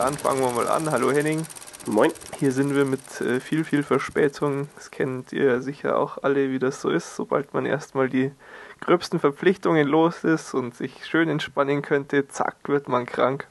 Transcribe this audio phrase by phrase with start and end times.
[0.00, 0.90] Dann fangen wir mal an.
[0.90, 1.44] Hallo Henning.
[1.84, 2.10] Moin.
[2.38, 4.70] Hier sind wir mit äh, viel, viel Verspätung.
[4.74, 7.16] Das kennt ihr sicher auch alle, wie das so ist.
[7.16, 8.32] Sobald man erstmal die
[8.80, 13.46] gröbsten Verpflichtungen los ist und sich schön entspannen könnte, zack, wird man krank.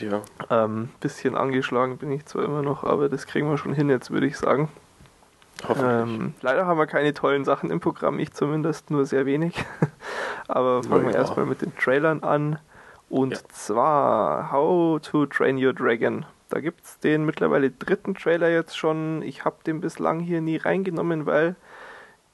[0.00, 0.22] Ja.
[0.50, 4.10] Ähm, bisschen angeschlagen bin ich zwar immer noch, aber das kriegen wir schon hin jetzt,
[4.10, 4.68] würde ich sagen.
[5.62, 6.16] Hoffentlich.
[6.16, 9.54] Ähm, leider haben wir keine tollen Sachen im Programm, ich zumindest nur sehr wenig.
[10.48, 11.18] aber fangen wir Ja.
[11.18, 12.58] erstmal mit den Trailern an.
[13.08, 13.38] Und Ja.
[13.48, 16.26] zwar How to Train Your Dragon.
[16.50, 19.22] Da gibt es den mittlerweile dritten Trailer jetzt schon.
[19.22, 21.56] Ich habe den bislang hier nie reingenommen, weil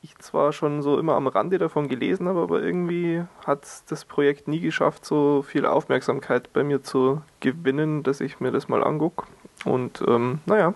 [0.02, 4.48] ich zwar schon so immer am Rande davon gelesen habe, aber irgendwie hat das Projekt
[4.48, 9.26] nie geschafft, so viel Aufmerksamkeit bei mir zu gewinnen, dass ich mir das mal angucke.
[9.64, 10.74] Und ähm, naja,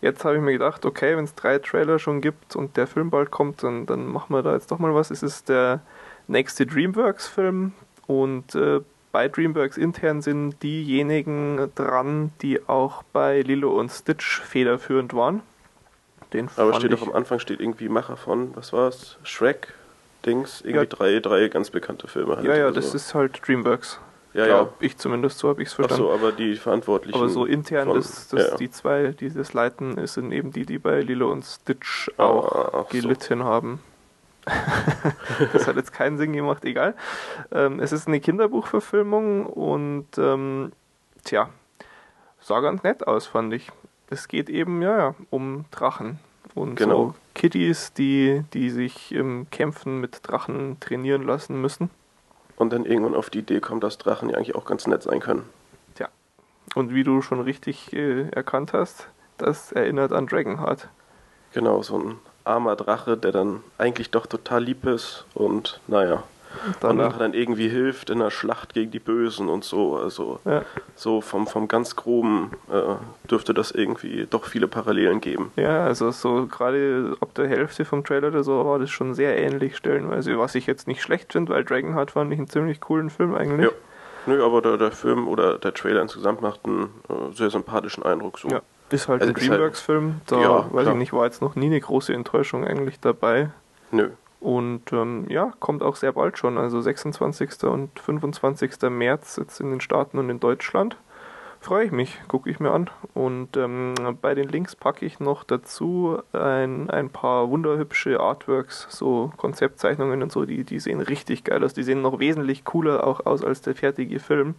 [0.00, 3.10] jetzt habe ich mir gedacht, okay, wenn es drei Trailer schon gibt und der Film
[3.10, 5.10] bald kommt, dann, dann machen wir da jetzt doch mal was.
[5.10, 5.80] Es ist der
[6.28, 7.72] nächste DreamWorks-Film
[8.06, 8.80] und äh,
[9.12, 15.42] bei DreamWorks intern sind diejenigen dran, die auch bei Lilo und Stitch federführend waren.
[16.32, 19.18] Den Aber steht doch am Anfang steht irgendwie Macher von, was war's?
[19.24, 19.74] Shrek,
[20.24, 20.84] Dings, irgendwie Ja.
[20.84, 22.36] drei, drei ganz bekannte Filme.
[22.36, 22.96] halt Ja, ja, das so.
[22.96, 23.98] ist halt DreamWorks.
[24.32, 24.46] Ja, ja.
[24.46, 26.04] Glaub Ich zumindest, so habe ich es Ach verstanden.
[26.04, 27.18] so, aber die Verantwortlichen.
[27.18, 28.56] Aber so intern, von- das, das, ja, ja.
[28.58, 32.72] die zwei, die das leiten, sind eben die, die bei Lilo und Stitch Ah, auch
[32.72, 33.00] ach so.
[33.00, 33.80] gelitten haben.
[35.52, 36.94] das hat jetzt keinen Sinn gemacht, egal.
[37.52, 40.72] Ähm, es ist eine Kinderbuchverfilmung und ähm,
[41.24, 41.50] tja,
[42.40, 43.70] sah ganz nett aus, fand ich.
[44.08, 46.18] Es geht eben, ja, ja, um Drachen.
[46.54, 47.08] Und Genau.
[47.08, 51.90] so Kitties, die, die sich im Kämpfen mit Drachen trainieren lassen müssen.
[52.56, 55.20] Und dann irgendwann auf die Idee kommt, dass Drachen ja eigentlich auch ganz nett sein
[55.20, 55.44] können.
[55.94, 56.08] Tja.
[56.74, 60.88] Und wie du schon richtig äh, erkannt hast, das erinnert an Dragonheart.
[61.54, 66.22] Genau, so ein armer Drache, der dann eigentlich doch total lieb ist und naja.
[66.66, 69.96] Und Danach, dann irgendwie hilft in der Schlacht gegen die Bösen und so.
[69.96, 70.62] Also ja,
[70.96, 75.52] so vom, vom ganz groben äh, dürfte das irgendwie doch viele Parallelen geben.
[75.56, 79.38] ja, also so gerade ab der Hälfte vom Trailer oder so war das schon sehr
[79.38, 83.10] ähnlich stellenweise, was ich jetzt nicht schlecht finde, weil Dragonheart fand ich einen ziemlich coolen
[83.10, 83.70] Film eigentlich.
[83.70, 83.76] Ja.
[84.26, 88.38] Nö, aber der, der Film oder der Trailer insgesamt macht einen äh, sehr sympathischen Eindruck.
[88.38, 88.48] So.
[88.48, 88.60] Ja,
[88.92, 90.88] ist halt Also ein halt- Dreamworks-Film, da Ja, weiß klar.
[90.94, 93.50] ich nicht, war jetzt noch nie eine große Enttäuschung eigentlich dabei.
[93.90, 94.10] Nö.
[94.40, 97.64] Und ähm, ja, kommt auch sehr bald schon, also 26.
[97.64, 98.72] und 25.
[98.90, 100.96] März jetzt in den Staaten und in Deutschland.
[101.62, 102.88] Freue ich mich, gucke ich mir an.
[103.12, 103.92] Und ähm,
[104.22, 110.32] bei den Links packe ich noch dazu ein, ein paar wunderhübsche Artworks, so Konzeptzeichnungen und
[110.32, 111.74] so, die, die sehen richtig geil aus.
[111.74, 114.54] Die sehen noch wesentlich cooler auch aus als der fertige Film.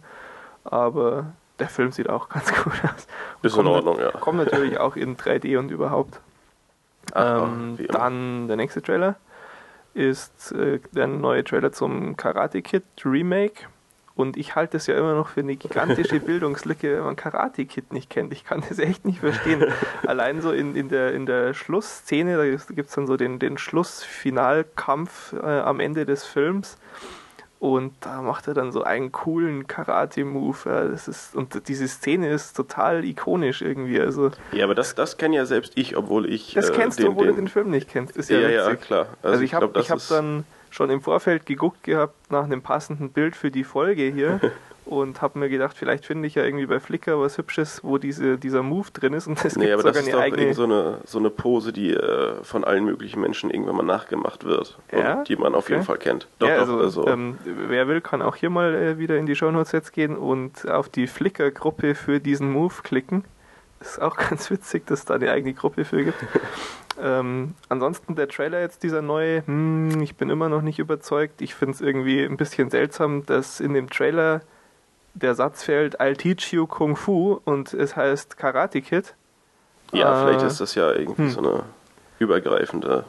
[0.62, 3.06] Aber der Film sieht auch ganz gut aus.
[3.42, 4.10] Ist in Ordnung, ja.
[4.12, 6.20] Kommt natürlich auch in 3D und überhaupt.
[7.14, 7.98] Ach, Ähm, wie immer.
[7.98, 9.16] dann der nächste Trailer
[9.94, 13.66] ist äh, der neue Trailer zum Karate Kid Remake.
[14.14, 17.92] Und ich halte es ja immer noch für eine gigantische Bildungslücke, wenn man Karate Kid
[17.92, 18.32] nicht kennt.
[18.32, 19.64] Ich kann das echt nicht verstehen.
[20.06, 23.56] Allein so in, in, der, in der Schlussszene, da gibt es dann so den, den
[23.56, 26.76] Schlussfinalkampf äh, am Ende des Films.
[27.62, 30.56] Und da macht er dann so einen coolen Karate-Move.
[30.68, 34.00] Ja, das ist, und diese Szene ist total ikonisch irgendwie.
[34.00, 36.54] Also, Ja, aber das, das kenne ja selbst ich, obwohl ich.
[36.54, 38.16] das äh, kennst den, du, obwohl den, du den Film nicht kennst.
[38.16, 39.06] Ist ja, Ja, ja, klar.
[39.22, 42.42] Also, ich habe glaub, das ich hab ist- dann schon im Vorfeld geguckt gehabt nach
[42.42, 44.40] einem passenden Bild für die Folge hier
[44.84, 48.36] und habe mir gedacht, vielleicht finde ich ja irgendwie bei Flickr was Hübsches, wo diese,
[48.38, 50.54] dieser Move drin ist und es Nee, aber sogar das ist doch eigene.
[50.54, 54.78] so eine, so eine Pose, die äh, von allen möglichen Menschen irgendwann mal nachgemacht wird.
[54.90, 55.18] Ja?
[55.18, 55.86] Und die man auf jeden Okay.
[55.86, 56.28] Fall kennt.
[56.38, 57.06] Doch, ja, doch, also, also.
[57.06, 60.68] ähm, wer will, kann auch hier mal äh, wieder in die Shownotes jetzt gehen und
[60.68, 63.24] auf die Flickr-Gruppe für diesen Move klicken.
[63.80, 66.18] Ist auch ganz witzig, dass es da eine eigene Gruppe für gibt.
[67.00, 71.40] ähm, ansonsten der Trailer jetzt, dieser neue, hm, ich bin immer noch nicht überzeugt.
[71.40, 74.42] Ich finde es irgendwie ein bisschen seltsam, dass in dem Trailer
[75.14, 79.14] der Satz fällt, I'll teach you Kung Fu und es heißt Karate Kid.
[79.92, 81.30] ja, äh, vielleicht ist das ja irgendwie hm.
[81.30, 81.62] so eine
[82.18, 83.04] übergreifende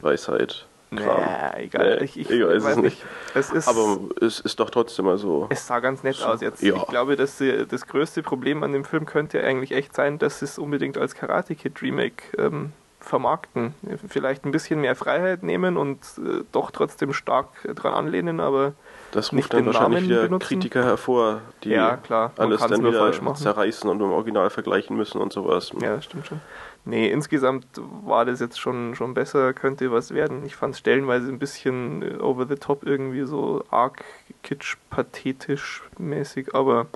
[0.00, 0.66] Weisheit.
[0.96, 1.20] Kram.
[1.20, 1.96] Naja, egal.
[1.96, 3.04] Nee, ich, ich, ich weiß es nicht.
[3.34, 5.46] Es ist, Aber es ist doch trotzdem mal so.
[5.50, 6.62] Es sah ganz nett aus jetzt.
[6.62, 6.76] Ja.
[6.76, 10.38] Ich glaube, dass die, das größte Problem an dem Film könnte eigentlich echt sein, dass
[10.38, 13.74] sie es unbedingt als Karate Kid Remake ähm, vermarkten.
[14.08, 18.72] Vielleicht ein bisschen mehr Freiheit nehmen und äh, doch trotzdem stark dran anlehnen, aber
[19.12, 20.46] Das ruft dann wahrscheinlich Namen wieder benutzen.
[20.46, 23.36] Kritiker hervor, die Ja, klar, man alles dann nur wieder falsch machen.
[23.36, 25.72] zerreißen und im Original vergleichen müssen und sowas.
[25.80, 26.40] ja, das stimmt schon.
[26.84, 27.66] Nee, insgesamt
[28.04, 30.44] war das jetzt schon, schon besser, könnte was werden.
[30.44, 34.04] Ich fand es stellenweise ein bisschen äh, over the top, irgendwie so arg
[34.42, 36.86] kitsch, pathetisch mäßig, aber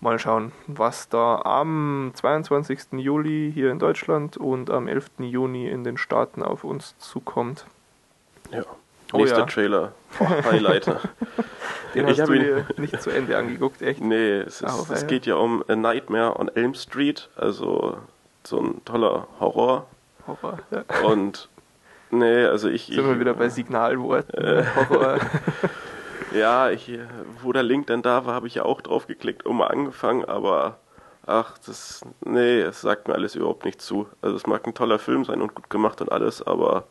[0.00, 2.92] mal schauen, was da am 22.
[2.92, 5.10] Juli hier in Deutschland und am 11.
[5.18, 7.66] Juni in den Staaten auf uns zukommt.
[8.50, 8.64] Ja.
[9.12, 9.46] Oh Nächster ja.
[9.46, 9.92] Trailer.
[10.18, 11.00] Boah, Highlighter.
[11.94, 14.00] Den Ich hast du dir nicht zu Ende angeguckt, echt?
[14.00, 17.98] Nee, es, ist, es geht ja um A Nightmare on Elm Street, also
[18.44, 19.86] so ein toller Horror.
[20.26, 20.58] Horror.
[20.70, 20.84] Ja.
[21.02, 21.50] Und
[22.10, 22.86] nee, also ich.
[22.86, 24.66] Sind wir ich wieder bei Signalworten.
[24.74, 25.18] Horror.
[26.34, 26.90] Ja, ich,
[27.42, 30.24] wo der Link dann da war, habe ich ja auch drauf geklickt und mal angefangen,
[30.24, 30.78] aber
[31.26, 34.08] ach, das, nee, es sagt mir alles überhaupt nicht zu.
[34.22, 36.84] Also es mag ein toller Film sein und gut gemacht und alles, aber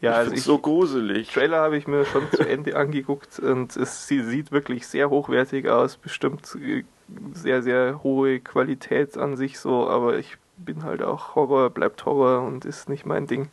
[0.00, 1.32] Ja, also ich, so gruselig.
[1.32, 5.68] Trailer habe ich mir schon zu Ende angeguckt und es sie sieht wirklich sehr hochwertig
[5.68, 6.84] aus, bestimmt äh,
[7.32, 12.42] sehr, sehr hohe Qualität an sich so, aber ich bin halt auch Horror, bleibt Horror
[12.42, 13.48] und ist nicht mein Ding.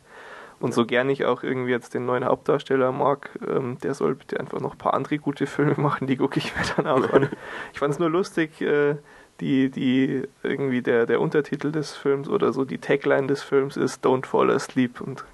[0.60, 4.38] Und so gern ich auch irgendwie jetzt den neuen Hauptdarsteller mag, ähm, der soll bitte
[4.40, 7.28] einfach noch ein paar andere gute Filme machen, die gucke ich mir dann auch an.
[7.72, 8.96] Ich fand es nur lustig, äh,
[9.40, 14.04] die, die irgendwie der, der Untertitel des Films oder so, die Tagline des Films ist
[14.06, 15.24] Don't Fall Asleep und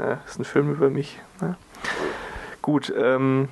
[0.00, 1.20] ja, ist ein Film über mich.
[1.40, 1.56] Ne?
[2.62, 3.48] Gut, ähm,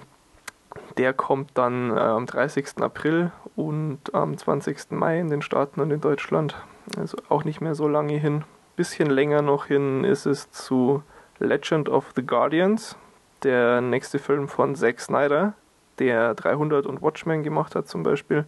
[0.96, 2.80] der kommt dann äh, am 30.
[2.80, 4.90] April und am 20.
[4.90, 6.56] Mai in den Staaten und in Deutschland.
[6.96, 8.44] Also auch nicht mehr so lange hin.
[8.76, 11.02] Bisschen länger noch hin ist es zu
[11.38, 12.96] Legend of the Guardians,
[13.42, 15.54] der nächste Film von Zack Snyder,
[15.98, 18.44] der 300 und Watchmen gemacht hat zum Beispiel.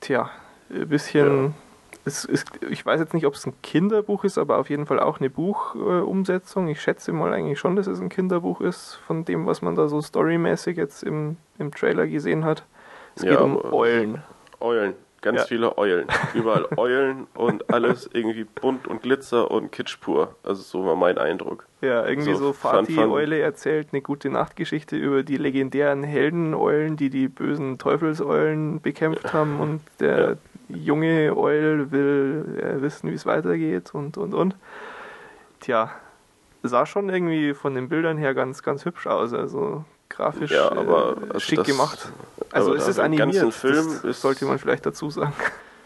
[0.00, 0.30] Tja,
[0.70, 1.54] ein bisschen.
[2.06, 5.00] Es ist, ich weiß jetzt nicht, ob es ein Kinderbuch ist, aber auf jeden Fall
[5.00, 6.68] auch eine Buchumsetzung.
[6.68, 9.88] ich schätze mal eigentlich schon, dass es ein Kinderbuch ist, von dem, was man da
[9.88, 12.64] so storymäßig jetzt im, im Trailer gesehen hat.
[13.16, 14.22] Es Ja, geht um aber- Eulen.
[14.60, 15.46] Eulen, ganz Ja.
[15.46, 16.06] viele Eulen.
[16.34, 20.34] Überall Eulen und alles irgendwie bunt und Glitzer und Kitsch pur.
[20.42, 21.66] Also so war mein Eindruck.
[21.80, 23.10] Ja, irgendwie So so, Fun, Fatih Fun.
[23.10, 29.60] Eule erzählt eine gute Nachtgeschichte über die legendären Heldeneulen, die die bösen Teufelseulen bekämpft haben
[29.60, 30.36] und der
[30.68, 34.56] junge Eul will äh, wissen, wie es weitergeht und und und.
[35.60, 35.90] Tja,
[36.62, 41.16] sah schon irgendwie von den Bildern her ganz ganz hübsch aus, also grafisch Ja, aber
[41.16, 42.12] äh, also schick das- gemacht.
[42.52, 45.32] Also es ist im animiert, Film das ist- sollte man vielleicht dazu sagen.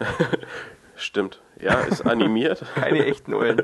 [0.97, 1.41] Stimmt.
[1.61, 2.65] Ja, ist animiert.
[2.75, 3.63] Keine echten Eulen.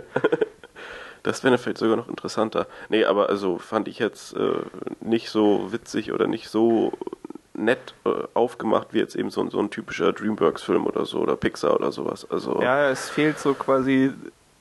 [1.22, 2.66] Das wäre vielleicht sogar noch interessanter.
[2.88, 4.52] Nee, aber also fand ich jetzt äh,
[5.00, 6.93] nicht so witzig oder nicht so
[7.55, 11.37] nett äh, aufgemacht wie jetzt eben so, ein- so ein typischer Dreamworks-Film oder so oder
[11.37, 12.27] Pixar oder sowas.
[12.31, 14.12] Also Ja, es fehlt so quasi,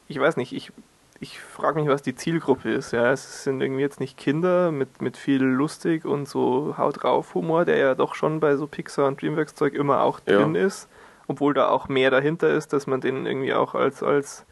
[0.07, 0.71] ich weiß nicht, ich,
[1.19, 2.91] ich frage mich, was die Zielgruppe ist.
[2.91, 7.33] Ja, es sind irgendwie jetzt nicht Kinder mit, mit viel lustig und so Haut drauf
[7.33, 10.37] Humor, der ja doch schon bei so Pixar und Dreamworks Zeug immer auch Ja.
[10.37, 10.87] drin ist,
[11.27, 14.45] obwohl da auch mehr dahinter ist, dass man den irgendwie auch als als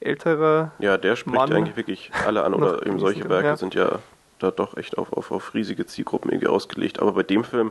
[0.00, 3.56] älterer ja, der spricht Mann eigentlich wirklich alle an oder eben solche Werke ja.
[3.56, 3.98] sind ja
[4.42, 7.00] da doch echt auf, auf, auf riesige Zielgruppen irgendwie ausgelegt.
[7.00, 7.70] Aber bei dem Film,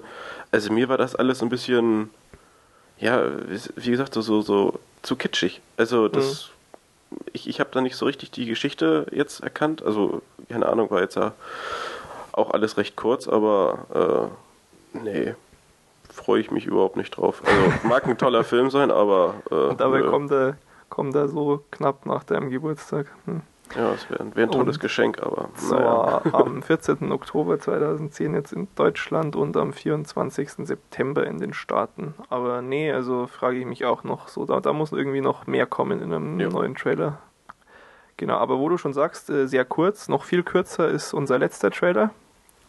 [0.52, 2.10] also mir war das alles ein bisschen,
[3.00, 3.24] ja,
[3.76, 5.62] wie gesagt, so, so, so zu kitschig.
[5.78, 6.52] Also das,
[7.34, 9.84] ich, ich habe da nicht so richtig die Geschichte jetzt erkannt.
[9.84, 11.34] Also, keine Ahnung, war jetzt ja
[12.32, 14.32] auch alles recht kurz, aber
[14.94, 15.36] äh, nee,
[16.12, 17.42] freue ich mich überhaupt nicht drauf.
[17.46, 20.10] Also mag ein toller Film sein, aber äh, und dabei nö.
[20.10, 20.58] kommt er
[20.90, 23.08] kommt er so knapp nach deinem Geburtstag.
[23.26, 23.42] Hm.
[23.76, 26.22] Ja, es wäre wär ein tolles Und Geschenk, aber naja.
[26.22, 27.12] zwar am 14.
[27.12, 30.50] Oktober 2010 jetzt in Deutschland und am 24.
[30.68, 32.14] September in den Staaten.
[32.30, 35.66] Aber nee, also frage ich mich auch noch so, da, da muss irgendwie noch mehr
[35.66, 36.50] kommen in einem Ja.
[36.50, 37.20] neuen Trailer.
[38.18, 41.72] Genau, aber wo du schon sagst, äh, sehr kurz, noch viel kürzer ist unser letzter
[41.72, 42.10] Trailer.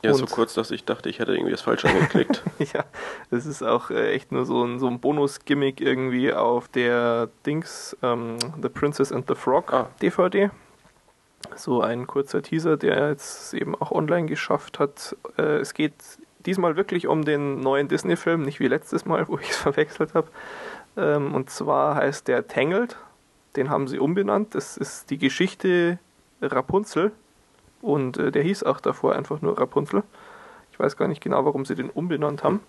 [0.03, 2.43] Ja, so Und- kurz, dass ich dachte, ich hätte irgendwie das falsch angeklickt.
[2.59, 2.85] ja,
[3.31, 7.95] das ist auch äh, echt nur so ein, so ein Bonus-Gimmick irgendwie auf der Dings
[8.03, 9.89] ähm, The Princess and the Frog Ah.
[10.01, 10.51] DVD.
[11.57, 15.17] So ein kurzer Teaser, der jetzt eben auch online geschafft hat.
[15.39, 15.95] Äh, es geht
[16.47, 20.29] diesmal wirklich um den neuen Disney-Film, nicht wie letztes Mal, wo ich es verwechselt habe.
[20.97, 22.97] Ähm, und zwar heißt der Tangled.
[23.57, 24.55] Den haben sie umbenannt.
[24.55, 25.99] Das ist die Geschichte
[26.41, 27.13] Rapunzel.
[27.83, 30.03] Und äh, der hieß auch davor einfach nur Rapunzel.
[30.73, 32.61] Ich weiß gar nicht genau, warum sie den umbenannt haben.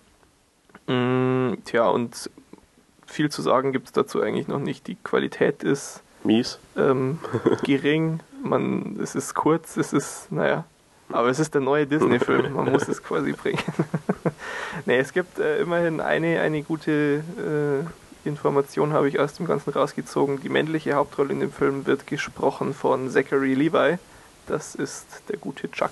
[0.86, 2.30] Mm, tja, und
[3.06, 4.86] viel zu sagen gibt es dazu eigentlich noch nicht.
[4.86, 6.58] Die Qualität ist Mies.
[6.76, 7.18] ähm,
[7.62, 10.64] gering, man, es ist kurz, es ist, naja,
[11.10, 13.62] aber es ist der neue Disney-Film, man muss es quasi bringen.
[14.86, 19.70] nee, es gibt äh, immerhin eine, eine gute äh, Information, habe ich aus dem Ganzen
[19.70, 20.40] rausgezogen.
[20.40, 23.98] Die männliche Hauptrolle in dem Film wird gesprochen von Zachary Levi.
[24.46, 25.90] Das ist der gute Chuck.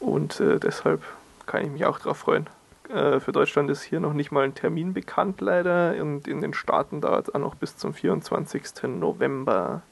[0.00, 1.02] Und äh, deshalb
[1.46, 2.48] kann ich mich auch drauf freuen.
[2.88, 5.94] Äh, für Deutschland ist hier noch nicht mal ein Termin bekannt, leider.
[6.00, 8.84] Und in den Staaten dauert es auch noch bis zum 24.
[8.88, 9.82] November.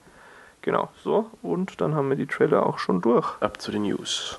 [0.63, 1.31] Genau, so.
[1.43, 3.37] Und dann haben wir die Trailer auch schon durch.
[3.41, 4.39] Ab zu den News.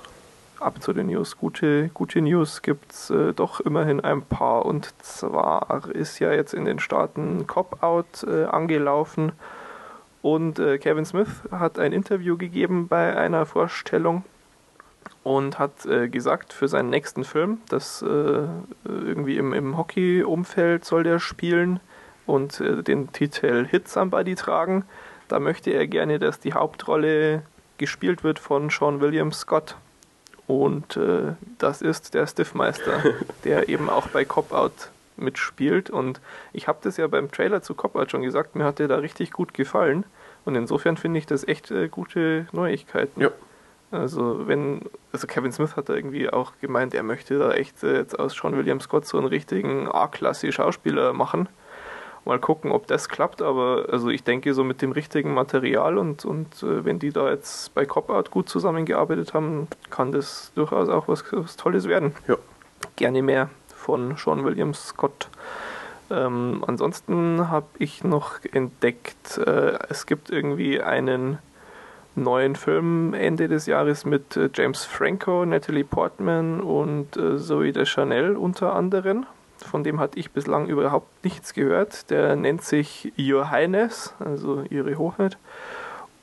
[0.58, 1.36] Ab zu den News.
[1.36, 4.64] Gute, gute News gibt es äh, doch immerhin ein paar.
[4.64, 9.32] Und zwar ist ja jetzt in den Staaten Cop-Out äh, angelaufen.
[10.22, 14.24] Und äh, Kevin Smith hat ein Interview gegeben bei einer Vorstellung
[15.22, 18.46] und hat äh, gesagt, für seinen nächsten Film, das äh,
[18.84, 21.80] irgendwie im, im Hockey-Umfeld soll der spielen
[22.26, 24.84] und äh, den Titel Hit Somebody tragen.
[25.28, 27.42] Da möchte er gerne, dass die Hauptrolle
[27.78, 29.76] gespielt wird von Sean William Scott.
[30.46, 33.02] Und äh, das ist der Stiffmeister,
[33.44, 35.90] der eben auch bei Cop Out mitspielt.
[35.90, 36.20] Und
[36.52, 38.96] ich habe das ja beim Trailer zu Cop Out schon gesagt, mir hat der da
[38.96, 40.04] richtig gut gefallen.
[40.44, 43.20] Und insofern finde ich das echt äh, gute Neuigkeiten.
[43.20, 43.30] Ja.
[43.90, 47.96] Also wenn, also Kevin Smith hat da irgendwie auch gemeint, er möchte da echt äh,
[47.96, 51.48] jetzt aus Sean William Scott so einen richtigen A-Klasse Schauspieler machen.
[52.24, 56.24] Mal gucken, ob das klappt, aber also ich denke so mit dem richtigen Material und,
[56.24, 60.88] und äh, wenn die da jetzt bei Cop Out gut zusammengearbeitet haben, kann das durchaus
[60.88, 62.14] auch was, was Tolles werden.
[62.26, 62.36] Ja.
[62.96, 65.28] Gerne mehr von Sean William Scott.
[66.10, 71.38] Ähm, ansonsten habe ich noch entdeckt, äh, es gibt irgendwie einen
[72.14, 78.36] neuen Film Ende des Jahres mit äh, James Franco, Natalie Portman und äh, Zoe Deschanel
[78.36, 79.26] unter anderem.
[79.64, 82.10] Von dem hatte ich bislang überhaupt nichts gehört.
[82.10, 85.38] Der nennt sich Your Highness, also Ihre Hoheit.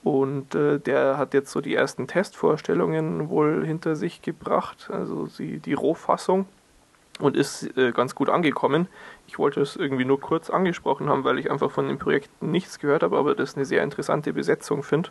[0.04, 5.60] Und äh, der hat jetzt so die ersten Testvorstellungen wohl hinter sich gebracht, also die,
[5.60, 6.48] die Rohfassung
[7.20, 8.88] und ist äh, ganz gut angekommen.
[9.28, 12.80] Ich wollte es irgendwie nur kurz angesprochen haben, weil ich einfach von dem Projekt nichts
[12.80, 15.10] gehört habe, aber das eine sehr interessante Besetzung finde.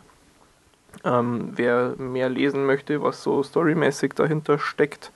[1.05, 5.11] Ähm, wer mehr lesen möchte, was so storymäßig dahinter steckt,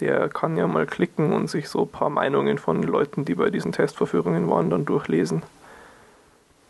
[0.00, 3.50] der kann ja mal klicken und sich so ein paar Meinungen von Leuten, die bei
[3.50, 5.42] diesen Testverführungen waren, dann durchlesen.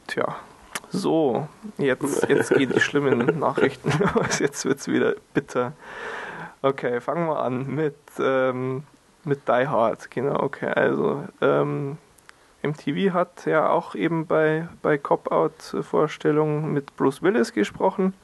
[0.06, 0.36] Tja,
[0.90, 4.38] so, jetzt, jetzt gehen die schlimmen Nachrichten los.
[4.38, 5.72] Jetzt wird es wieder bitter.
[6.62, 8.84] Okay, fangen wir an mit, ähm,
[9.24, 10.10] mit Die Hard.
[10.10, 10.68] Genau, okay.
[10.68, 11.98] Also, ähm,
[12.62, 18.14] MTV hat ja auch eben bei, bei Cop-Out-Vorstellungen mit Bruce Willis gesprochen.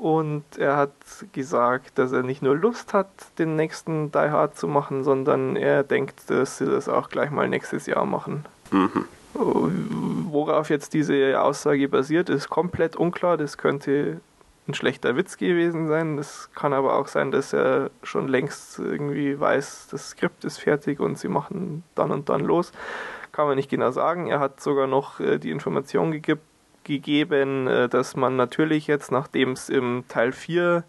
[0.00, 0.94] Und er hat
[1.32, 5.82] gesagt, dass er nicht nur Lust hat, den nächsten Die Hard zu machen, sondern er
[5.82, 8.46] denkt, dass sie das auch gleich mal nächstes Jahr machen.
[8.70, 9.04] Mhm.
[9.34, 13.36] Worauf jetzt diese Aussage basiert, ist komplett unklar.
[13.36, 14.22] Das könnte
[14.66, 16.16] ein schlechter Witz gewesen sein.
[16.16, 20.98] Das kann aber auch sein, dass er schon längst irgendwie weiß, das Skript ist fertig
[21.00, 22.72] und sie machen dann und dann los.
[23.32, 24.28] Kann man nicht genau sagen.
[24.28, 26.40] Er hat sogar noch äh, die Information gegeben,
[26.90, 30.84] gegeben, äh, dass man natürlich jetzt, nachdem es im Teil 4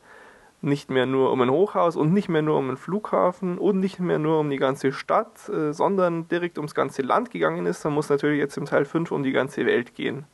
[0.61, 3.99] nicht mehr nur um ein Hochhaus und nicht mehr nur um einen Flughafen und nicht
[3.99, 7.93] mehr nur um die ganze Stadt, äh, sondern direkt ums ganze Land gegangen ist, dann
[7.93, 10.25] muss natürlich jetzt im Teil 5 um die ganze Welt gehen.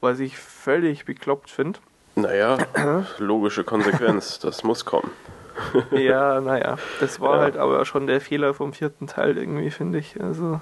[0.00, 1.78] Was ich völlig bekloppt finde.
[2.14, 2.58] Naja,
[3.18, 5.10] logische Konsequenz, das muss kommen.
[5.92, 7.42] ja, naja, das war ja.
[7.42, 10.20] halt aber schon der Fehler vom vierten Teil irgendwie, finde ich.
[10.20, 10.60] Also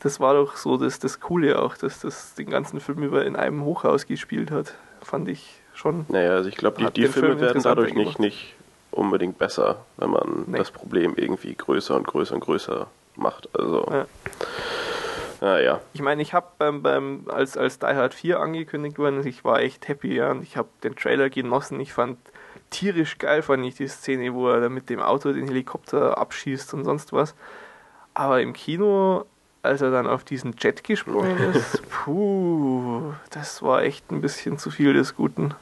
[0.00, 3.36] das war doch so das, das Coole auch, dass das den ganzen Film über in
[3.36, 4.74] einem Hochhaus gespielt hat.
[5.02, 6.06] Fand ich schon.
[6.08, 8.54] Naja, also ich glaube, die, die Filme Film werden dadurch nicht, nicht
[8.90, 10.58] unbedingt besser, wenn man nee.
[10.58, 12.86] das Problem irgendwie größer und größer und größer
[13.16, 13.48] macht.
[13.58, 13.86] Also.
[13.90, 14.06] Ja.
[15.40, 15.80] Naja.
[15.92, 19.60] Ich meine, ich habe beim, beim, als, als Die Hard 4 angekündigt worden, ich war
[19.60, 21.78] echt happy, ja, und ich habe den Trailer genossen.
[21.80, 22.18] Ich fand
[22.70, 26.84] tierisch geil, fand ich die Szene, wo er mit dem Auto den Helikopter abschießt und
[26.84, 27.34] sonst was.
[28.14, 29.26] Aber im Kino
[29.66, 34.70] als er dann auf diesen Jet gesprungen ist, puh, das war echt ein bisschen zu
[34.70, 35.54] viel des Guten.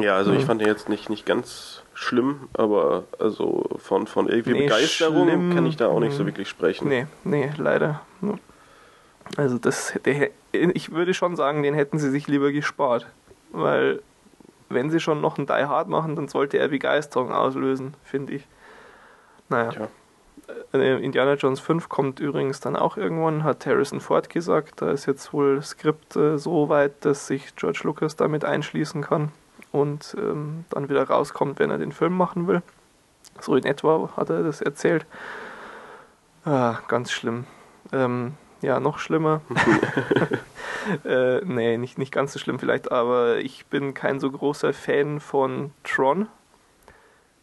[0.00, 4.52] Ja, also ich fand den jetzt nicht, nicht ganz schlimm, aber also von, von irgendwie
[4.52, 6.26] nee, Begeisterung schlimm, kann ich da auch nicht so hm.
[6.26, 6.88] wirklich sprechen.
[6.88, 8.00] Nee, nee, leider.
[9.36, 13.06] Also das, der, ich würde schon sagen, den hätten sie sich lieber gespart,
[13.52, 14.02] weil
[14.68, 18.46] wenn sie schon noch einen Die Hard machen, dann sollte er Begeisterung auslösen, finde ich.
[19.48, 19.70] Naja.
[19.70, 19.88] Tja.
[20.72, 24.82] Äh, Indiana Jones 5 kommt übrigens dann auch irgendwann, hat Harrison Ford gesagt.
[24.82, 29.02] Da ist jetzt wohl das Skript äh, so weit, dass sich George Lucas damit einschließen
[29.02, 29.32] kann
[29.72, 32.62] und ähm, dann wieder rauskommt, wenn er den Film machen will.
[33.40, 35.06] So in etwa hat er das erzählt.
[36.44, 37.44] Ah, ganz schlimm.
[37.92, 39.40] Ähm, ja, noch schlimmer.
[41.04, 45.20] äh, nee, nicht, nicht ganz so schlimm vielleicht, aber ich bin kein so großer Fan
[45.20, 46.28] von Tron,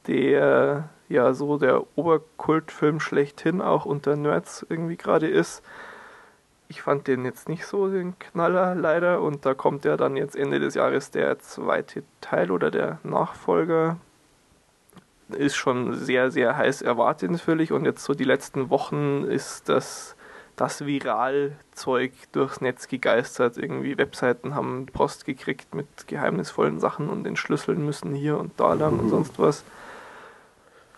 [0.08, 5.64] der ja so der Oberkultfilm schlechthin auch unter Nerds irgendwie gerade ist.
[6.68, 10.36] Ich fand den jetzt nicht so den Knaller leider und da kommt ja dann jetzt
[10.36, 13.98] Ende des Jahres der zweite Teil oder der Nachfolger.
[15.30, 20.16] Ist schon sehr, sehr heiß erwartet natürlich und jetzt so die letzten Wochen ist das
[20.62, 23.58] das Viralzeug durchs Netz gegeistert.
[23.58, 29.00] Irgendwie Webseiten haben Post gekriegt mit geheimnisvollen Sachen und entschlüsseln müssen hier und da lang
[29.00, 29.10] und mhm.
[29.10, 29.64] sonst was.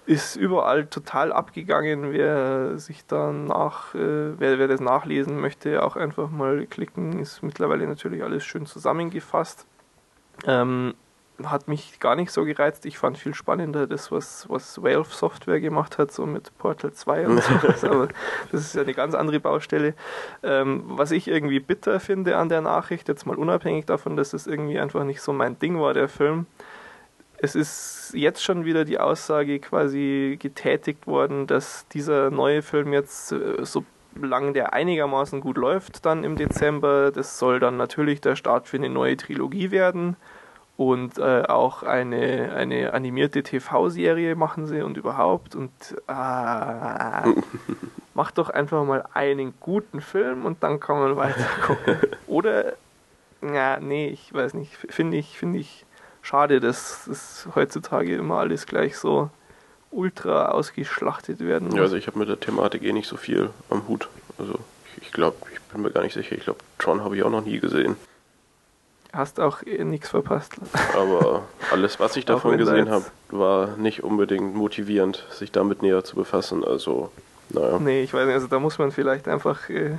[0.05, 2.11] Ist überall total abgegangen.
[2.11, 7.19] Wer sich danach, äh, wer, wer das nachlesen möchte, auch einfach mal klicken.
[7.19, 9.65] Ist mittlerweile natürlich alles schön zusammengefasst.
[10.45, 10.93] Ähm,
[11.43, 12.85] hat mich gar nicht so gereizt.
[12.85, 17.27] Ich fand viel spannender das, was, was Valve Software gemacht hat, so mit Portal 2
[17.27, 17.53] und so.
[17.87, 18.07] Aber
[18.51, 19.95] das ist ja eine ganz andere Baustelle.
[20.43, 24.47] Ähm, was ich irgendwie bitter finde an der Nachricht, jetzt mal unabhängig davon, dass es
[24.47, 26.45] irgendwie einfach nicht so mein Ding war, der Film.
[27.43, 33.33] Es ist jetzt schon wieder die Aussage quasi getätigt worden, dass dieser neue Film jetzt,
[33.33, 38.69] äh, solange der einigermaßen gut läuft, dann im Dezember, das soll dann natürlich der Start
[38.69, 40.15] für eine neue Trilogie werden
[40.77, 45.73] und äh, auch eine, eine animierte TV-Serie machen sie und überhaupt und
[46.07, 46.13] äh,
[48.13, 51.97] macht doch einfach mal einen guten Film und dann kann man weiter gucken.
[52.27, 52.75] Oder,
[53.41, 55.85] ja, nee, ich weiß nicht, finde ich, finde ich
[56.23, 59.29] schade, dass das heutzutage immer alles gleich so
[59.91, 61.75] ultra ausgeschlachtet werden muss.
[61.75, 64.09] Ja, also ich habe mit der Thematik eh nicht so viel am Hut.
[64.39, 64.55] Also
[64.97, 67.29] ich, ich glaube, ich bin mir gar nicht sicher, ich glaube, Tron habe ich auch
[67.29, 67.95] noch nie gesehen
[69.13, 70.55] hast auch eh nichts verpasst.
[70.95, 76.15] Aber alles, was ich davon gesehen habe, war nicht unbedingt motivierend, sich damit näher zu
[76.15, 76.63] befassen.
[76.63, 77.11] Also,
[77.49, 77.79] naja.
[77.79, 79.97] Nee, ich weiß nicht, also da muss man vielleicht einfach äh,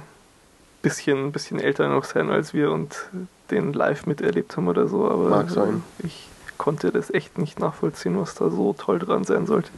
[0.84, 3.10] bisschen, bisschen älter noch sein als wir und
[3.50, 5.10] den live miterlebt haben oder so.
[5.10, 5.82] Aber Mag sein.
[6.02, 9.70] ich konnte das echt nicht nachvollziehen, was da so toll dran sein sollte.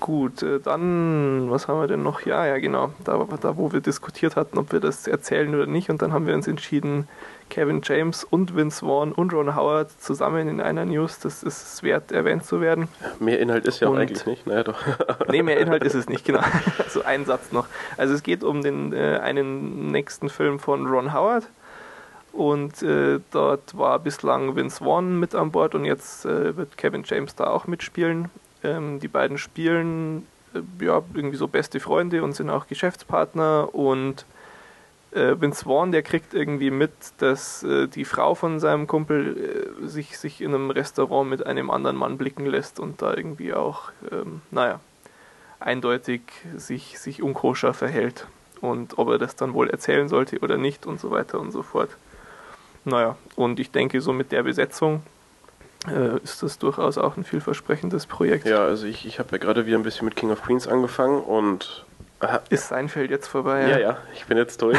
[0.00, 2.22] Gut, äh, dann, was haben wir denn noch?
[2.26, 2.92] Ja, ja, genau.
[3.04, 5.88] Da, da, wo wir diskutiert hatten, ob wir das erzählen oder nicht.
[5.88, 7.08] Und dann haben wir uns entschieden,
[7.50, 11.18] Kevin James und Vince Vaughn und Ron Howard zusammen in einer News.
[11.20, 12.88] Das ist es wert, erwähnt zu werden.
[13.20, 14.46] Mehr Inhalt ist ja und, auch eigentlich nicht.
[14.46, 14.78] Naja, doch.
[15.28, 16.40] nee, mehr Inhalt ist es nicht, genau.
[16.88, 17.66] so ein Satz noch.
[17.96, 21.44] Also es geht um den äh, einen nächsten Film von Ron Howard.
[22.32, 27.04] Und äh, dort war bislang Vince Vaughn mit an Bord und jetzt äh, wird Kevin
[27.04, 28.28] James da auch mitspielen.
[28.64, 34.24] Ähm, die beiden spielen äh, ja irgendwie so beste Freunde und sind auch Geschäftspartner und
[35.14, 39.86] äh, Vince Vaughn, der kriegt irgendwie mit, dass äh, die Frau von seinem Kumpel äh,
[39.86, 43.90] sich, sich in einem Restaurant mit einem anderen Mann blicken lässt und da irgendwie auch,
[44.10, 44.80] ähm, naja,
[45.60, 46.22] eindeutig
[46.56, 48.26] sich, sich unkoscher verhält.
[48.60, 51.62] Und ob er das dann wohl erzählen sollte oder nicht und so weiter und so
[51.62, 51.90] fort.
[52.84, 55.02] Naja, und ich denke, so mit der Besetzung
[55.88, 58.46] äh, ist das durchaus auch ein vielversprechendes Projekt.
[58.46, 61.20] Ja, also ich, ich habe ja gerade wieder ein bisschen mit King of Queens angefangen
[61.22, 61.84] und
[62.24, 62.40] Aha.
[62.48, 63.68] Ist Seinfeld jetzt vorbei?
[63.68, 64.78] Ja, ja, ich bin jetzt durch.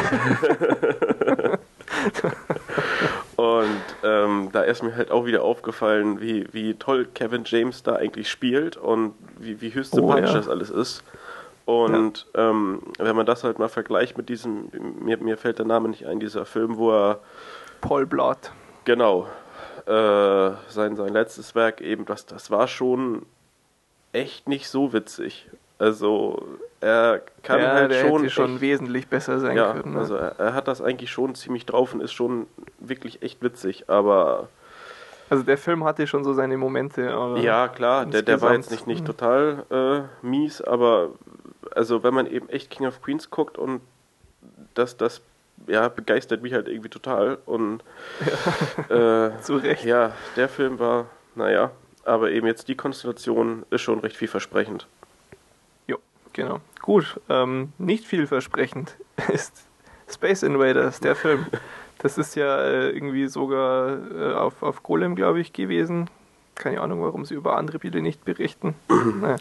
[3.36, 7.94] und ähm, da ist mir halt auch wieder aufgefallen, wie, wie toll Kevin James da
[7.94, 10.38] eigentlich spielt und wie, wie höchst sympathisch oh, ja.
[10.38, 11.04] das alles ist.
[11.66, 12.50] Und ja.
[12.50, 16.06] ähm, wenn man das halt mal vergleicht mit diesem, mir, mir fällt der Name nicht
[16.06, 17.20] ein, dieser Film, wo er.
[17.80, 18.50] Paul Blart.
[18.84, 19.28] Genau.
[19.86, 23.24] Äh, sein, sein letztes Werk eben, das, das war schon
[24.12, 25.48] echt nicht so witzig.
[25.78, 29.94] Also er kann ja, halt der schon, hätte schon echt, wesentlich besser sein ja, können.
[29.94, 29.98] Ne?
[30.00, 32.46] Also er, er, hat das eigentlich schon ziemlich drauf und ist schon
[32.78, 34.48] wirklich echt witzig, aber
[35.28, 37.02] also der Film hatte schon so seine Momente.
[37.42, 41.10] ja klar, der, der war jetzt nicht, nicht total äh, mies, aber
[41.74, 43.80] also wenn man eben echt King of Queens guckt und
[44.74, 45.20] das, das
[45.66, 47.82] ja, begeistert mich halt irgendwie total und
[48.20, 49.26] ja.
[49.28, 49.84] Äh, zu Recht.
[49.84, 51.70] Ja, der Film war, naja,
[52.04, 54.86] aber eben jetzt die Konstellation ist schon recht vielversprechend.
[56.36, 56.60] Genau.
[56.82, 58.98] Gut, ähm, nicht vielversprechend
[59.32, 59.66] ist
[60.06, 61.46] Space Invaders, der Film.
[61.98, 66.10] Das ist ja äh, irgendwie sogar äh, auf, auf Golem, glaube ich, gewesen.
[66.54, 68.74] Keine Ahnung, warum sie über andere Spiele nicht berichten.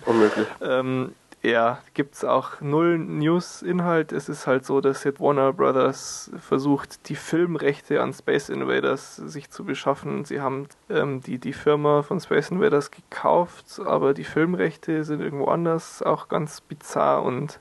[0.05, 0.47] Unmöglich.
[0.61, 1.11] Ähm,
[1.45, 4.11] ja, gibt es auch null News-Inhalt.
[4.11, 9.51] Es ist halt so, dass jetzt Warner Brothers versucht, die Filmrechte an Space Invaders sich
[9.51, 10.25] zu beschaffen.
[10.25, 15.45] Sie haben ähm, die, die Firma von Space Invaders gekauft, aber die Filmrechte sind irgendwo
[15.45, 17.21] anders, auch ganz bizarr.
[17.21, 17.59] Und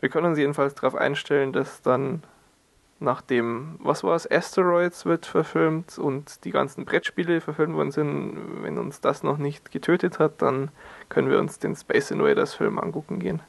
[0.00, 2.24] wir können uns jedenfalls darauf einstellen, dass dann
[3.00, 8.78] nachdem, was war es, Asteroids wird verfilmt und die ganzen Brettspiele verfilmt worden sind, wenn
[8.78, 10.70] uns das noch nicht getötet hat, dann
[11.08, 13.40] können wir uns den Space Invaders Film angucken gehen.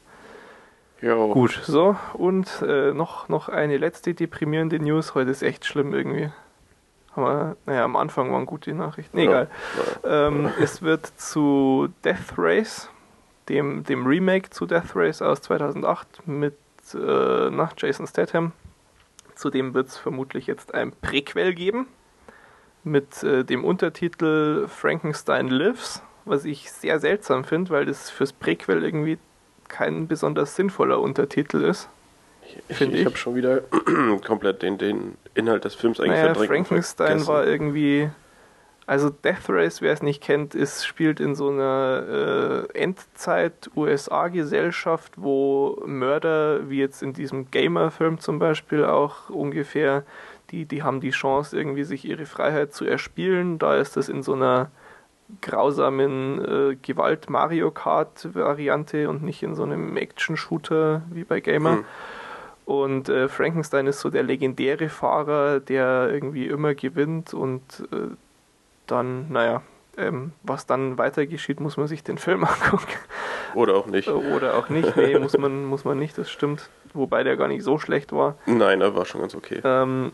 [1.02, 1.32] Jo.
[1.32, 5.14] Gut, so, und äh, noch, noch eine letzte deprimierende News.
[5.14, 6.30] Heute ist echt schlimm irgendwie.
[7.14, 9.16] Aber, naja, am Anfang waren gute Nachrichten.
[9.16, 9.48] Nee, egal.
[10.02, 10.28] Ja.
[10.28, 12.88] Ähm, es wird zu Death Race,
[13.48, 16.56] dem, dem Remake zu Death Race aus 2008 mit
[16.94, 18.52] äh, nach Jason Statham
[19.34, 21.86] Zudem wird es vermutlich jetzt ein Prequel geben
[22.84, 28.84] mit äh, dem Untertitel Frankenstein Lives, was ich sehr seltsam finde, weil das fürs Prequel
[28.84, 29.18] irgendwie
[29.68, 31.88] kein besonders sinnvoller Untertitel ist.
[32.68, 33.62] Ich, ich, ich habe schon wieder
[34.26, 36.66] komplett den, den Inhalt des Films eigentlich naja, verdrängt.
[36.68, 38.10] Frankenstein war irgendwie
[38.86, 45.80] Also Death Race, wer es nicht kennt, ist, spielt in so einer äh, Endzeit-USA-Gesellschaft, wo
[45.86, 50.02] Mörder, wie jetzt in diesem Gamer-Film zum Beispiel auch ungefähr,
[50.50, 53.60] die, die haben die Chance, irgendwie sich ihre Freiheit zu erspielen.
[53.60, 54.72] Da ist das in so einer
[55.40, 61.76] grausamen äh, Gewalt-Mario Kart-Variante und nicht in so einem Action-Shooter wie bei Gamer.
[61.76, 61.84] Mhm.
[62.64, 68.14] Und äh, Frankenstein ist so der legendäre Fahrer, der irgendwie immer gewinnt und äh,
[68.86, 69.62] dann, naja,
[69.96, 72.92] ähm, was dann weiter geschieht, muss man sich den Film angucken.
[73.54, 74.08] Oder auch nicht.
[74.08, 76.70] Oder auch nicht, nee, muss man, muss man nicht, das stimmt.
[76.94, 78.36] Wobei der gar nicht so schlecht war.
[78.46, 79.60] Nein, er war schon ganz okay.
[79.64, 80.12] Ähm,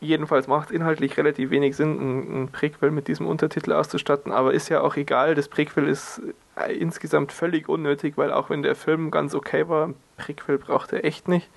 [0.00, 4.68] jedenfalls macht inhaltlich relativ wenig Sinn, ein, ein Prequel mit diesem Untertitel auszustatten, aber ist
[4.68, 5.34] ja auch egal.
[5.34, 6.22] Das Prequel ist
[6.56, 11.04] äh, insgesamt völlig unnötig, weil auch wenn der Film ganz okay war, Prequel braucht er
[11.04, 11.48] echt nicht.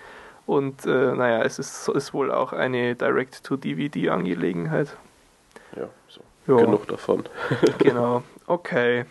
[0.45, 4.97] Und äh, naja, es ist, ist wohl auch eine Direct-to-DVD-Angelegenheit.
[6.49, 6.57] Jo.
[6.57, 7.23] Genug davon.
[7.77, 8.23] genau.
[8.47, 9.05] Okay.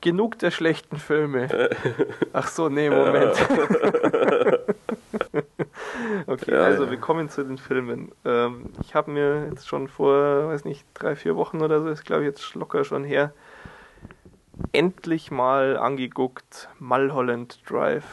[0.00, 1.48] Genug der schlechten Filme.
[2.32, 3.32] Ach so, nee, Moment.
[6.28, 6.90] okay, ja, also ja.
[6.92, 8.12] wir kommen zu den Filmen.
[8.24, 12.04] Ähm, ich habe mir jetzt schon vor, weiß nicht, drei, vier Wochen oder so, ist
[12.04, 13.32] glaube ich jetzt locker schon her,
[14.70, 18.06] endlich mal angeguckt Mulholland Drive.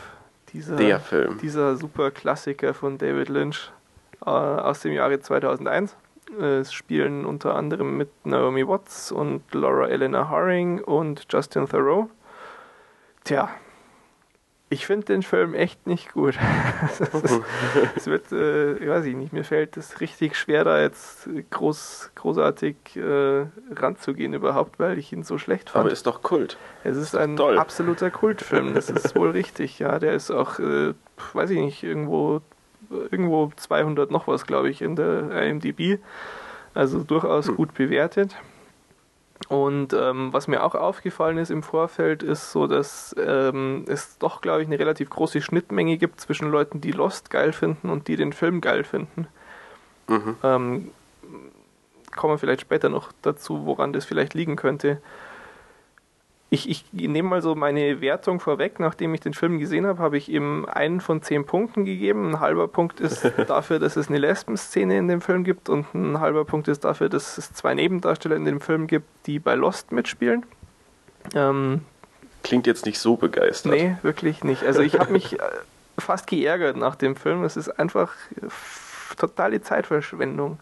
[0.54, 1.38] Dieser, der Film.
[1.38, 3.72] Dieser super Klassiker von David Lynch
[4.26, 5.96] äh, aus dem Jahre 2001.
[6.40, 12.10] Es spielen unter anderem mit Naomi Watts und Laura Elena Haring und Justin Thoreau.
[13.24, 13.50] Tja,
[14.70, 16.38] ich finde den Film echt nicht gut.
[17.96, 22.12] es wird, äh, ich weiß ich nicht, mir fällt es richtig schwer, da jetzt groß,
[22.16, 25.86] großartig äh, ranzugehen überhaupt, weil ich ihn so schlecht fand.
[25.86, 26.58] Aber ist doch Kult.
[26.84, 27.60] Es ist ein Toll.
[27.60, 30.00] absoluter Kultfilm, das ist wohl richtig, ja.
[30.00, 30.94] Der ist auch, äh,
[31.34, 32.42] weiß ich nicht, irgendwo
[32.90, 36.00] irgendwo 200 noch was, glaube ich, in der IMDb.
[36.74, 37.56] Also durchaus hm.
[37.56, 38.36] gut bewertet.
[39.50, 44.42] Und ähm, was mir auch aufgefallen ist im Vorfeld, ist so, dass ähm, es doch,
[44.42, 48.16] glaube ich, eine relativ große Schnittmenge gibt zwischen Leuten, die Lost geil finden und die
[48.16, 49.28] den Film geil finden.
[50.08, 50.38] Mhm.
[50.42, 50.92] Ähm,
[52.16, 55.02] kommen wir vielleicht später noch dazu, woran das vielleicht liegen könnte.
[56.56, 58.80] Ich, ich nehme mal so meine Wertung vorweg.
[58.80, 62.30] Nachdem ich den Film gesehen habe, habe ich ihm einen von zehn Punkten gegeben.
[62.30, 66.20] Ein halber Punkt ist dafür, dass es eine Lesben-Szene in dem Film gibt und ein
[66.20, 69.92] halber Punkt ist dafür, dass es zwei Nebendarsteller in dem Film gibt, die bei Lost
[69.92, 70.46] mitspielen.
[71.34, 71.82] Ähm,
[72.44, 73.74] Klingt jetzt nicht so begeistert.
[73.74, 74.64] Nee, wirklich nicht.
[74.64, 75.44] Also ich habe mich äh,
[75.98, 77.44] fast geärgert nach dem Film.
[77.44, 78.14] Es ist einfach
[79.18, 80.60] totale Zeitverschwendung.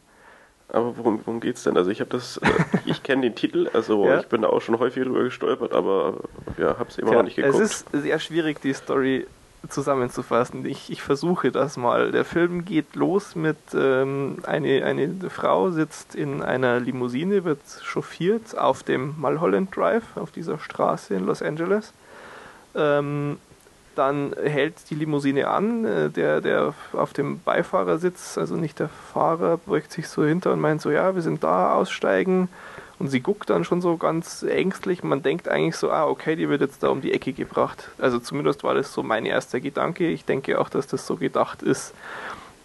[0.74, 1.78] Aber worum, worum geht's denn?
[1.78, 2.50] Also ich habe das, äh,
[2.86, 4.20] ich kenne den Titel, also ja.
[4.20, 6.16] ich bin da auch schon häufig drüber gestolpert, aber
[6.58, 7.56] ja, habe es immer ja, noch nicht geguckt.
[7.56, 9.28] Es ist sehr schwierig, die Story
[9.70, 10.66] zusammenzufassen.
[10.66, 12.12] Ich, ich versuche das mal.
[12.12, 18.58] Der Film geht los mit ähm, eine, eine Frau sitzt in einer Limousine, wird chauffiert
[18.58, 21.94] auf dem Mulholland Drive, auf dieser Straße in Los Angeles.
[22.76, 23.38] Ähm,
[23.96, 29.58] dann hält die Limousine an, äh, der, der auf dem Beifahrersitz, also nicht der Fahrer,
[29.58, 32.50] beugt sich so hinter und meint so, ja, wir sind da, aussteigen.
[33.00, 35.04] Und sie guckt dann schon so ganz ängstlich.
[35.04, 37.90] Man denkt eigentlich so, ah, okay, die wird jetzt da um die Ecke gebracht.
[37.98, 40.08] Also zumindest war das so mein erster Gedanke.
[40.08, 41.94] Ich denke auch, dass das so gedacht ist.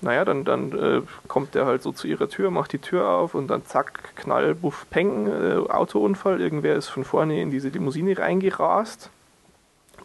[0.01, 3.35] Naja, dann, dann äh, kommt der halt so zu ihrer Tür, macht die Tür auf
[3.35, 6.41] und dann zack, Knall, Buff, Peng, äh, Autounfall.
[6.41, 9.11] Irgendwer ist von vorne in diese Limousine reingerast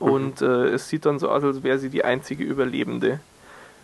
[0.03, 3.21] und äh, es sieht dann so aus, als wäre sie die einzige Überlebende.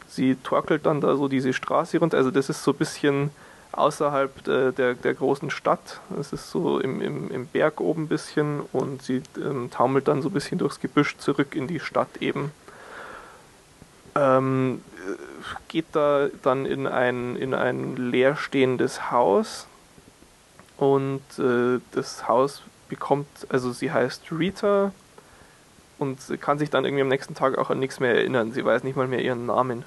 [0.09, 2.17] Sie torkelt dann da so diese Straße runter.
[2.17, 3.29] Also das ist so ein bisschen
[3.71, 6.01] außerhalb der, der, der großen Stadt.
[6.19, 10.21] Es ist so im, im, im Berg oben ein bisschen und sie ähm, taumelt dann
[10.21, 12.51] so ein bisschen durchs Gebüsch zurück in die Stadt eben.
[14.15, 14.81] Ähm,
[15.69, 19.67] geht da dann in ein, in ein leerstehendes Haus
[20.75, 24.91] und äh, das Haus bekommt, also sie heißt Rita
[25.99, 28.51] und kann sich dann irgendwie am nächsten Tag auch an nichts mehr erinnern.
[28.53, 29.83] Sie weiß nicht mal mehr ihren Namen.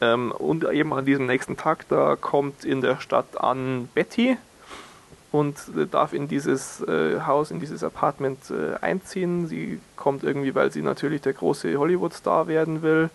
[0.00, 4.36] Ähm, und eben an diesem nächsten Tag, da kommt in der Stadt an Betty
[5.32, 5.56] und
[5.90, 9.46] darf in dieses äh, Haus, in dieses Apartment äh, einziehen.
[9.46, 13.10] Sie kommt irgendwie, weil sie natürlich der große Hollywood-Star werden will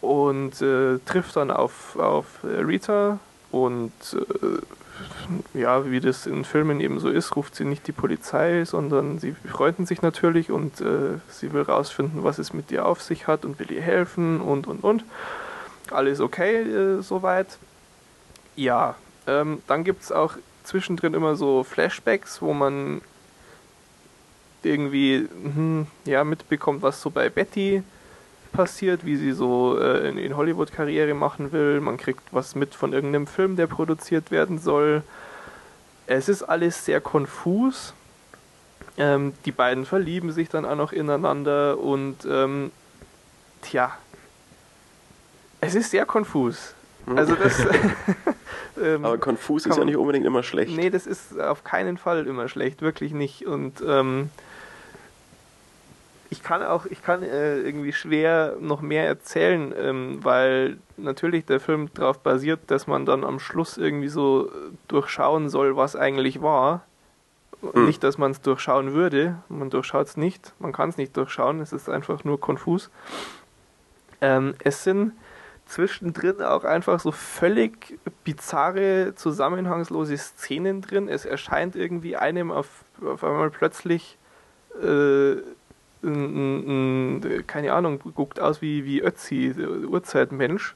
[0.00, 3.18] und äh, trifft dann auf, auf Rita
[3.64, 8.64] und äh, ja, wie das in Filmen eben so ist, ruft sie nicht die Polizei,
[8.64, 13.02] sondern sie befreunden sich natürlich und äh, sie will rausfinden, was es mit ihr auf
[13.02, 15.04] sich hat und will ihr helfen und und und.
[15.90, 17.58] Alles okay äh, soweit.
[18.56, 23.00] Ja, ähm, dann gibt es auch zwischendrin immer so Flashbacks, wo man
[24.62, 27.82] irgendwie hm, ja, mitbekommt, was so bei Betty
[28.52, 31.80] passiert, wie sie so äh, in, in Hollywood Karriere machen will.
[31.80, 35.02] Man kriegt was mit von irgendeinem Film, der produziert werden soll.
[36.06, 37.94] es ist alles sehr konfus.
[38.98, 42.70] Ähm, die beiden verlieben sich dann auch noch ineinander und ähm,
[43.60, 43.92] tja,
[45.60, 46.74] es ist sehr konfus.
[47.06, 47.18] Hm.
[47.18, 47.58] Also das.
[48.82, 50.76] ähm, Aber konfus ist ja nicht unbedingt immer schlecht.
[50.76, 53.46] Nee, das ist auf keinen Fall immer schlecht, wirklich nicht.
[53.46, 54.30] Und ähm,
[56.30, 61.60] ich kann auch, ich kann äh, irgendwie schwer noch mehr erzählen, ähm, weil natürlich der
[61.60, 64.50] Film darauf basiert, dass man dann am Schluss irgendwie so
[64.88, 66.84] durchschauen soll, was eigentlich war.
[67.62, 67.86] Mhm.
[67.86, 71.60] Nicht, dass man es durchschauen würde, man durchschaut es nicht, man kann es nicht durchschauen,
[71.60, 72.90] es ist einfach nur konfus.
[74.20, 75.12] Ähm, es sind
[75.66, 81.08] zwischendrin auch einfach so völlig bizarre, zusammenhangslose Szenen drin.
[81.08, 84.16] Es erscheint irgendwie einem auf, auf einmal plötzlich
[84.82, 85.36] äh,
[86.06, 89.54] ein, ein, keine Ahnung, guckt aus wie, wie Ötzi,
[89.88, 90.74] Urzeitmensch.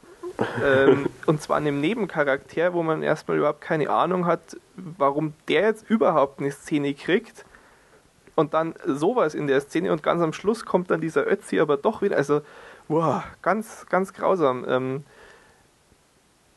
[0.65, 5.89] ähm, und zwar einem Nebencharakter, wo man erstmal überhaupt keine Ahnung hat, warum der jetzt
[5.89, 7.45] überhaupt eine Szene kriegt.
[8.35, 11.77] Und dann sowas in der Szene und ganz am Schluss kommt dann dieser Ötzi aber
[11.77, 12.17] doch wieder.
[12.17, 12.43] Also,
[12.89, 14.65] wow, ganz, ganz grausam.
[14.69, 15.05] Ähm,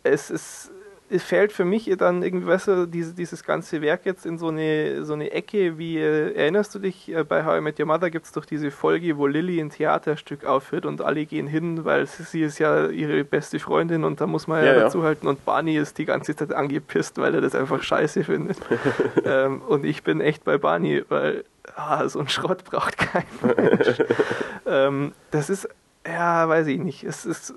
[0.04, 0.72] es ist
[1.14, 4.48] es fällt für mich dann irgendwie, weißt du, diese, dieses ganze Werk jetzt in so
[4.48, 7.86] eine, so eine Ecke, wie, äh, erinnerst du dich, äh, bei How I Met Your
[7.86, 11.86] Mother gibt es doch diese Folge, wo Lilly ein Theaterstück aufführt und alle gehen hin,
[11.86, 15.28] weil sie ist ja ihre beste Freundin und da muss man ja, ja dazu halten
[15.28, 18.58] und Barney ist die ganze Zeit angepisst, weil er das einfach scheiße findet.
[19.24, 21.46] ähm, und ich bin echt bei Barney, weil
[21.76, 24.02] ah, so ein Schrott braucht kein Mensch.
[24.66, 25.70] ähm, das ist,
[26.08, 27.54] ja, weiß ich nicht, es ist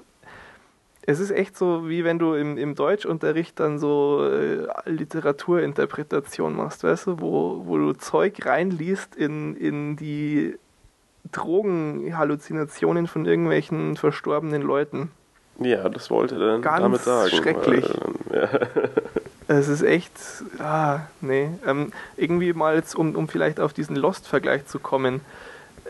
[1.06, 6.82] es ist echt so, wie wenn du im, im Deutschunterricht dann so äh, Literaturinterpretation machst,
[6.82, 10.56] weißt du, wo, wo du Zeug reinliest in, in die
[11.30, 15.10] Drogenhalluzinationen von irgendwelchen verstorbenen Leuten.
[15.60, 17.30] Ja, das wollte er dann Ganz damit sagen.
[17.30, 17.88] schrecklich.
[18.28, 18.48] Weil, ja.
[19.48, 20.12] Es ist echt,
[20.58, 21.48] ah, nee.
[21.64, 25.20] Ähm, irgendwie mal jetzt, um, um vielleicht auf diesen Lost-Vergleich zu kommen.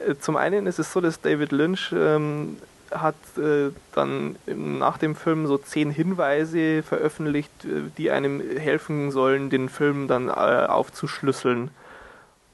[0.06, 2.58] Äh, zum einen ist es so, dass David Lynch ähm,
[2.90, 9.50] hat äh, dann nach dem Film so zehn Hinweise veröffentlicht, äh, die einem helfen sollen,
[9.50, 11.70] den Film dann äh, aufzuschlüsseln.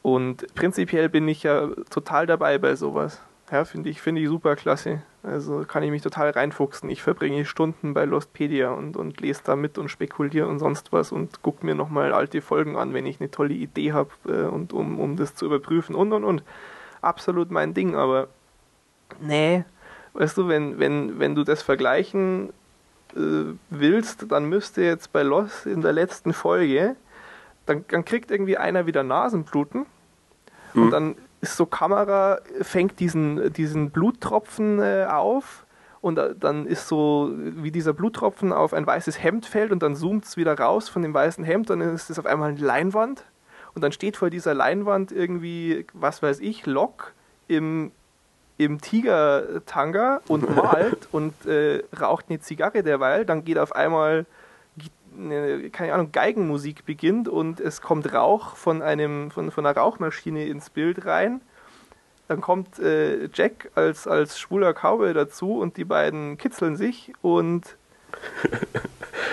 [0.03, 3.21] Und prinzipiell bin ich ja total dabei bei sowas.
[3.51, 5.03] Ja, finde ich, finde ich super klasse.
[5.23, 6.89] Also kann ich mich total reinfuchsen.
[6.91, 11.13] Ich verbringe Stunden bei Lostpedia und, und lese da mit und spekuliere und sonst was
[11.13, 14.73] und gucke mir nochmal alte Folgen an, wenn ich eine tolle Idee habe äh, und
[14.73, 16.43] um, um das zu überprüfen und und und.
[17.03, 18.29] Absolut mein Ding, aber
[19.21, 19.65] nee,
[20.15, 22.51] weißt du, wenn, wenn, wenn du das vergleichen
[23.17, 26.97] äh, willst, dann müsste jetzt bei Lost in der letzten Folge,
[27.67, 29.87] dann, dann kriegt irgendwie einer wieder Nasenbluten
[30.75, 30.83] mhm.
[30.83, 35.67] und dann ist so Kamera, fängt diesen, diesen Bluttropfen äh, auf
[36.01, 40.25] und dann ist so, wie dieser Bluttropfen auf ein weißes Hemd fällt und dann zoomt
[40.25, 43.25] es wieder raus von dem weißen Hemd, dann ist es auf einmal eine Leinwand
[43.75, 47.13] und dann steht vor dieser Leinwand irgendwie, was weiß ich, Lok
[47.49, 47.93] im
[48.65, 54.27] im Tiger-Tanga und malt und äh, raucht eine Zigarre derweil, dann geht auf einmal
[55.19, 60.47] eine, keine Ahnung, Geigenmusik beginnt und es kommt Rauch von einem, von, von einer Rauchmaschine
[60.47, 61.41] ins Bild rein.
[62.29, 67.77] Dann kommt äh, Jack als, als schwuler Cowboy dazu und die beiden kitzeln sich und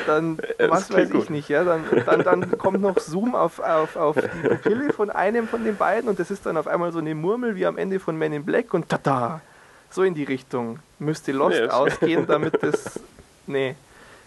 [0.07, 0.37] dann,
[0.69, 4.47] was weiß ich nicht, ja, dann, dann, dann kommt noch Zoom auf, auf, auf die
[4.47, 7.55] Pupille von einem von den beiden und das ist dann auf einmal so eine Murmel
[7.55, 9.41] wie am Ende von Men in Black und tada,
[9.89, 12.99] so in die Richtung müsste Lost nee, ausgehen, damit das,
[13.47, 13.75] nee,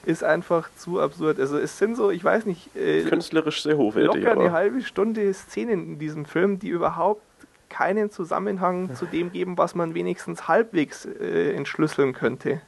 [0.05, 1.39] ist einfach zu absurd.
[1.39, 4.23] Also es sind so, ich weiß nicht, äh, künstlerisch sehr hochwertig.
[4.23, 7.23] Locker eine halbe Stunde Szenen in diesem Film, die überhaupt
[7.69, 12.61] keinen Zusammenhang zu dem geben, was man wenigstens halbwegs äh, entschlüsseln könnte.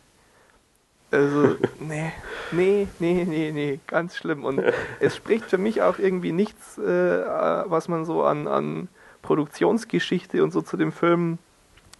[1.15, 2.13] Also, nee,
[2.51, 4.45] nee, nee, nee, nee, ganz schlimm.
[4.45, 4.61] Und
[5.01, 8.89] es spricht für mich auch irgendwie nichts, äh, was man so an, an
[9.23, 11.39] Produktionsgeschichte und so zu dem Film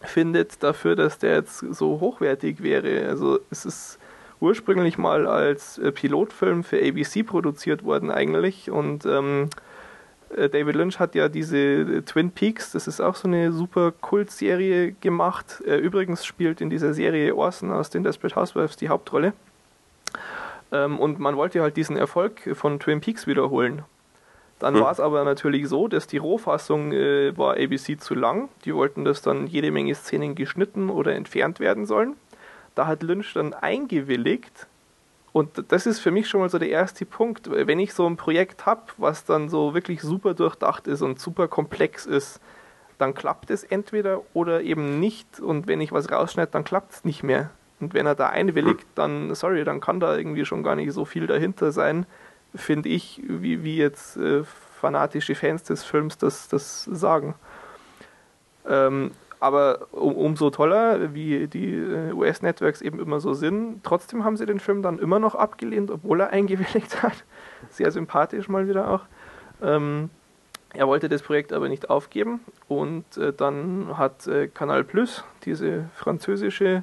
[0.03, 3.09] findet, dafür, dass der jetzt so hochwertig wäre.
[3.09, 3.99] Also, es ist
[4.41, 9.74] ursprünglich mal als äh, Pilotfilm für ABC produziert worden eigentlich und ähm, äh,
[10.37, 14.93] David Lynch hat ja diese äh, Twin Peaks, das ist auch so eine super Kultserie
[15.01, 15.61] gemacht.
[15.61, 19.33] Übrigens spielt in dieser Serie Orson aus den Desperate Housewives die Hauptrolle.
[20.73, 23.83] Ähm, und man wollte halt diesen Erfolg von Twin Peaks wiederholen.
[24.59, 24.83] Dann hm.
[24.83, 28.49] war es aber natürlich so, dass die Rohfassung äh, war ABC zu lang.
[28.65, 32.17] Die wollten, dass dann jede Menge Szenen geschnitten oder entfernt werden sollen.
[32.75, 34.67] Da hat Lynch dann eingewilligt
[35.35, 37.51] und das ist für mich schon mal so der erste Punkt.
[37.51, 41.49] Wenn ich so ein Projekt habe, was dann so wirklich super durchdacht ist und super
[41.49, 42.41] komplex ist,
[42.99, 45.41] dann klappt es entweder oder eben nicht.
[45.41, 47.51] Und wenn ich was rausschneide, dann klappt es nicht mehr.
[47.81, 51.05] Und wenn er da einwilligt, dann, sorry, dann kann da irgendwie schon gar nicht so
[51.05, 52.07] viel dahinter sein,
[52.55, 57.35] finde ich, wie, wie jetzt äh, fanatische Fans des Films das, das sagen.
[58.69, 59.11] Ähm,
[59.45, 64.47] aber um, umso toller, wie die äh, US-Networks eben immer so sind, trotzdem haben sie
[64.47, 67.25] den Film dann immer noch abgelehnt, obwohl er eingewilligt hat.
[67.69, 69.03] Sehr sympathisch mal wieder auch.
[69.63, 70.09] Ähm,
[70.73, 75.91] er wollte das Projekt aber nicht aufgeben und äh, dann hat äh, Canal Plus, diese
[75.95, 76.83] französische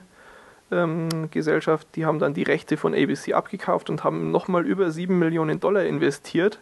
[0.72, 5.18] ähm, Gesellschaft, die haben dann die Rechte von ABC abgekauft und haben nochmal über 7
[5.18, 6.60] Millionen Dollar investiert.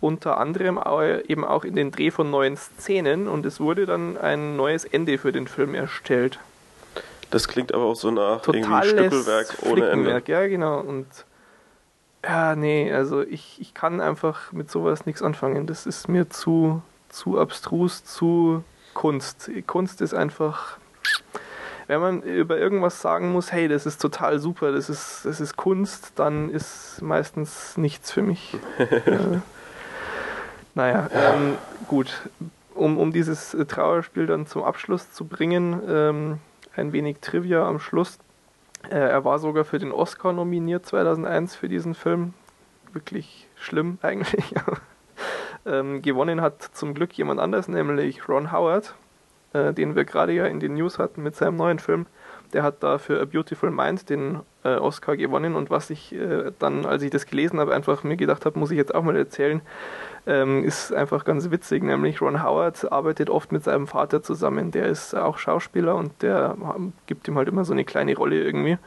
[0.00, 0.80] Unter anderem
[1.28, 5.18] eben auch in den Dreh von neuen Szenen und es wurde dann ein neues Ende
[5.18, 6.38] für den Film erstellt.
[7.30, 10.22] Das klingt aber auch so nach Totales irgendwie Stückelwerk ohne Ende.
[10.26, 10.80] Ja, genau.
[10.80, 11.06] Und
[12.24, 15.66] ja, nee, also ich, ich kann einfach mit sowas nichts anfangen.
[15.66, 19.50] Das ist mir zu, zu abstrus, zu Kunst.
[19.66, 20.78] Kunst ist einfach,
[21.86, 25.56] wenn man über irgendwas sagen muss, hey, das ist total super, das ist, das ist
[25.56, 28.56] Kunst, dann ist meistens nichts für mich.
[28.78, 29.38] äh,
[30.74, 31.56] naja, ähm,
[31.88, 32.28] gut.
[32.74, 36.38] Um, um dieses Trauerspiel dann zum Abschluss zu bringen, ähm,
[36.74, 38.18] ein wenig Trivia am Schluss.
[38.88, 42.32] Äh, er war sogar für den Oscar nominiert 2001 für diesen Film.
[42.92, 44.54] Wirklich schlimm eigentlich.
[45.66, 48.94] ähm, gewonnen hat zum Glück jemand anders, nämlich Ron Howard,
[49.52, 52.06] äh, den wir gerade ja in den News hatten mit seinem neuen Film.
[52.52, 56.52] Der hat da für A Beautiful Mind den äh, Oscar gewonnen und was ich äh,
[56.58, 59.16] dann, als ich das gelesen habe, einfach mir gedacht habe, muss ich jetzt auch mal
[59.16, 59.60] erzählen,
[60.26, 61.82] ähm, ist einfach ganz witzig.
[61.82, 64.70] Nämlich Ron Howard arbeitet oft mit seinem Vater zusammen.
[64.70, 66.56] Der ist auch Schauspieler und der
[67.06, 68.78] gibt ihm halt immer so eine kleine Rolle irgendwie.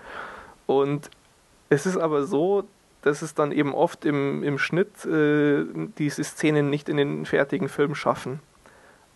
[0.66, 1.10] Und
[1.70, 2.66] es ist aber so,
[3.02, 5.66] dass es dann eben oft im, im Schnitt äh,
[5.98, 8.40] diese Szenen nicht in den fertigen Film schaffen.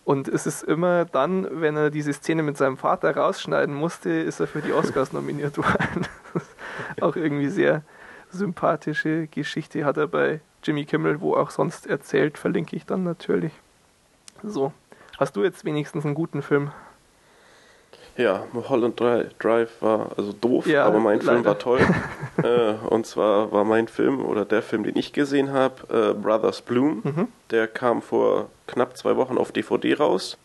[0.08, 4.40] Und es ist immer dann, wenn er diese Szene mit seinem Vater rausschneiden musste, ist
[4.40, 6.06] er für die Oscars nominiert worden.
[7.02, 7.82] auch irgendwie sehr
[8.30, 13.52] sympathische Geschichte hat er bei Jimmy Kimmel, wo auch sonst erzählt, verlinke ich dann natürlich.
[14.42, 14.72] So,
[15.18, 16.70] hast du jetzt wenigstens einen guten Film?
[18.18, 21.32] Ja, Mulholland Drive war also doof, ja, aber mein leider.
[21.32, 21.80] Film war toll.
[22.42, 26.60] äh, und zwar war mein Film oder der Film, den ich gesehen habe, äh, Brothers
[26.60, 27.02] Bloom.
[27.04, 27.28] Mhm.
[27.52, 30.36] Der kam vor knapp zwei Wochen auf DVD raus.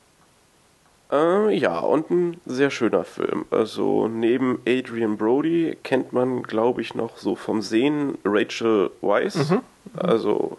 [1.12, 3.46] Äh, ja, und ein sehr schöner Film.
[3.50, 9.50] Also neben Adrian Brody kennt man, glaube ich, noch so vom Sehen Rachel Weisz.
[9.50, 9.62] Mhm.
[9.96, 10.58] Also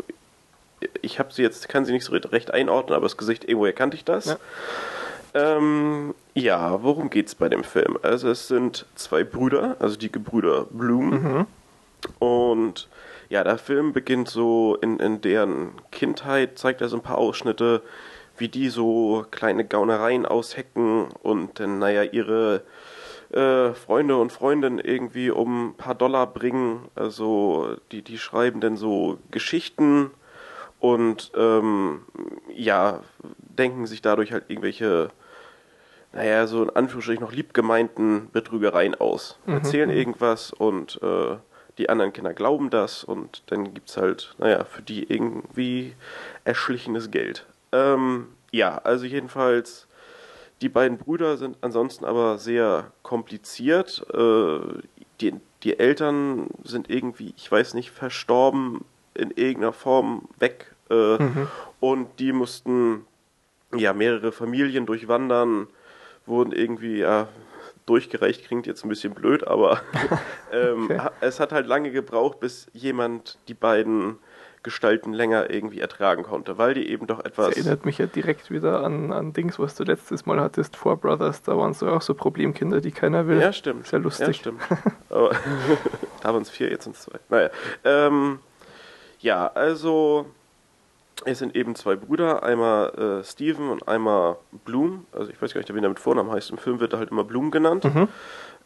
[1.01, 3.97] ich habe sie jetzt, kann sie nicht so recht einordnen, aber das Gesicht irgendwoher kannte
[3.97, 4.27] ich das.
[4.27, 4.37] Ja.
[5.35, 7.99] Ähm, ja, worum geht's bei dem Film?
[8.03, 11.11] Also es sind zwei Brüder, also die Gebrüder Bloom.
[11.11, 11.47] Mhm.
[12.19, 12.89] Und
[13.29, 17.83] ja, der Film beginnt so in, in deren Kindheit, zeigt er so ein paar Ausschnitte,
[18.37, 22.63] wie die so kleine Gaunereien aushecken und dann, naja, ihre
[23.33, 26.89] äh, Freunde und Freundinnen irgendwie um ein paar Dollar bringen.
[26.97, 30.11] Also die, die schreiben dann so Geschichten
[30.81, 32.03] und ähm,
[32.53, 33.01] ja,
[33.39, 35.11] denken sich dadurch halt irgendwelche
[36.15, 39.39] naja, so in Anführungsstrichen noch liebgemeinten Betrügereien aus.
[39.47, 39.55] Mhm.
[39.55, 39.97] Erzählen mhm.
[39.97, 41.37] irgendwas und äh,
[41.79, 45.95] die anderen Kinder glauben das und dann gibt es halt, naja, für die irgendwie
[46.45, 47.47] erschlichenes Geld.
[47.73, 49.89] Ähm, ja, also jedenfalls,
[50.63, 54.07] die beiden Brüder sind ansonsten aber sehr kompliziert.
[54.15, 54.59] Äh,
[55.21, 61.49] die, die Eltern sind irgendwie, ich weiß nicht, verstorben in irgendeiner Form weg äh, mhm.
[61.81, 63.05] und die mussten
[63.75, 65.67] ja mehrere Familien durchwandern
[66.27, 67.29] wurden irgendwie ja,
[67.87, 69.81] durchgereicht, klingt jetzt ein bisschen blöd, aber
[70.53, 71.09] ähm, okay.
[71.21, 74.19] es hat halt lange gebraucht, bis jemand die beiden
[74.63, 77.49] Gestalten länger irgendwie ertragen konnte, weil die eben doch etwas.
[77.49, 80.97] Das erinnert mich ja direkt wieder an, an Dings, was du letztes Mal hattest, Four
[80.97, 83.41] Brothers, da waren so auch so Problemkinder, die keiner will.
[83.41, 83.87] Ja, stimmt.
[83.87, 84.29] Sehr lustig.
[84.29, 84.63] Ja, stimmt.
[85.11, 85.33] Aber
[86.23, 87.19] da waren es vier, jetzt sind es zwei.
[87.29, 87.51] Naja.
[87.85, 88.39] Ähm,
[89.21, 90.27] ja, also
[91.25, 95.07] es sind eben zwei Brüder, einmal äh, Steven und einmal Bloom.
[95.13, 96.51] Also ich weiß gar nicht, wie er mit Vornamen heißt.
[96.51, 97.85] Im Film wird er halt immer Bloom genannt.
[97.85, 98.09] Mhm.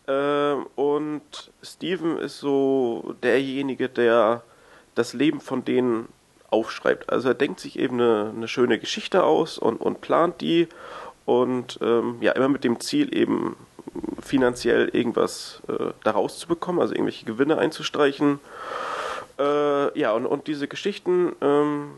[0.06, 4.42] Ähm, und Steven ist so derjenige, der
[4.94, 6.08] das Leben von denen
[6.50, 7.10] aufschreibt.
[7.10, 10.68] Also er denkt sich eben eine, eine schöne Geschichte aus und, und plant die
[11.26, 13.56] und ähm, ja, immer mit dem Ziel eben
[14.20, 18.40] finanziell irgendwas äh, daraus zu bekommen, also irgendwelche Gewinne einzustreichen.
[19.38, 21.90] Äh, ja, und, und diese Geschichten ähm,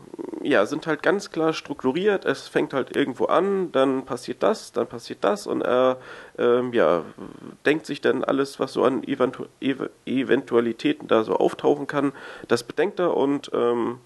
[0.43, 2.25] ja, sind halt ganz klar strukturiert.
[2.25, 5.97] Es fängt halt irgendwo an, dann passiert das, dann passiert das und er
[6.37, 7.03] ähm, ja,
[7.65, 12.11] denkt sich dann alles, was so an Eventu Ev Eventualitäten da so auftauchen kann,
[12.47, 13.97] das bedenkt er und ähm,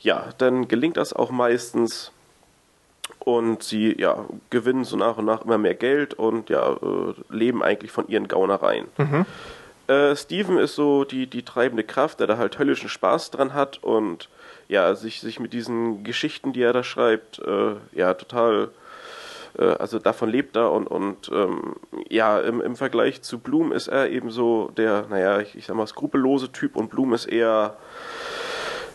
[0.00, 2.12] ja, dann gelingt das auch meistens
[3.18, 7.62] und sie ja, gewinnen so nach und nach immer mehr Geld und ja, äh, leben
[7.62, 8.86] eigentlich von ihren Gaunereien.
[8.96, 9.26] Mhm.
[9.88, 13.82] Äh, Steven ist so die, die treibende Kraft, der da halt höllischen Spaß dran hat
[13.82, 14.28] und
[14.68, 18.68] ja, sich, sich mit diesen Geschichten, die er da schreibt, äh, ja, total,
[19.58, 21.76] äh, also davon lebt er und, und ähm,
[22.10, 25.74] ja, im, im Vergleich zu Bloom ist er eben so der, naja, ich, ich sag
[25.74, 27.78] mal, skrupellose Typ und Bloom ist eher,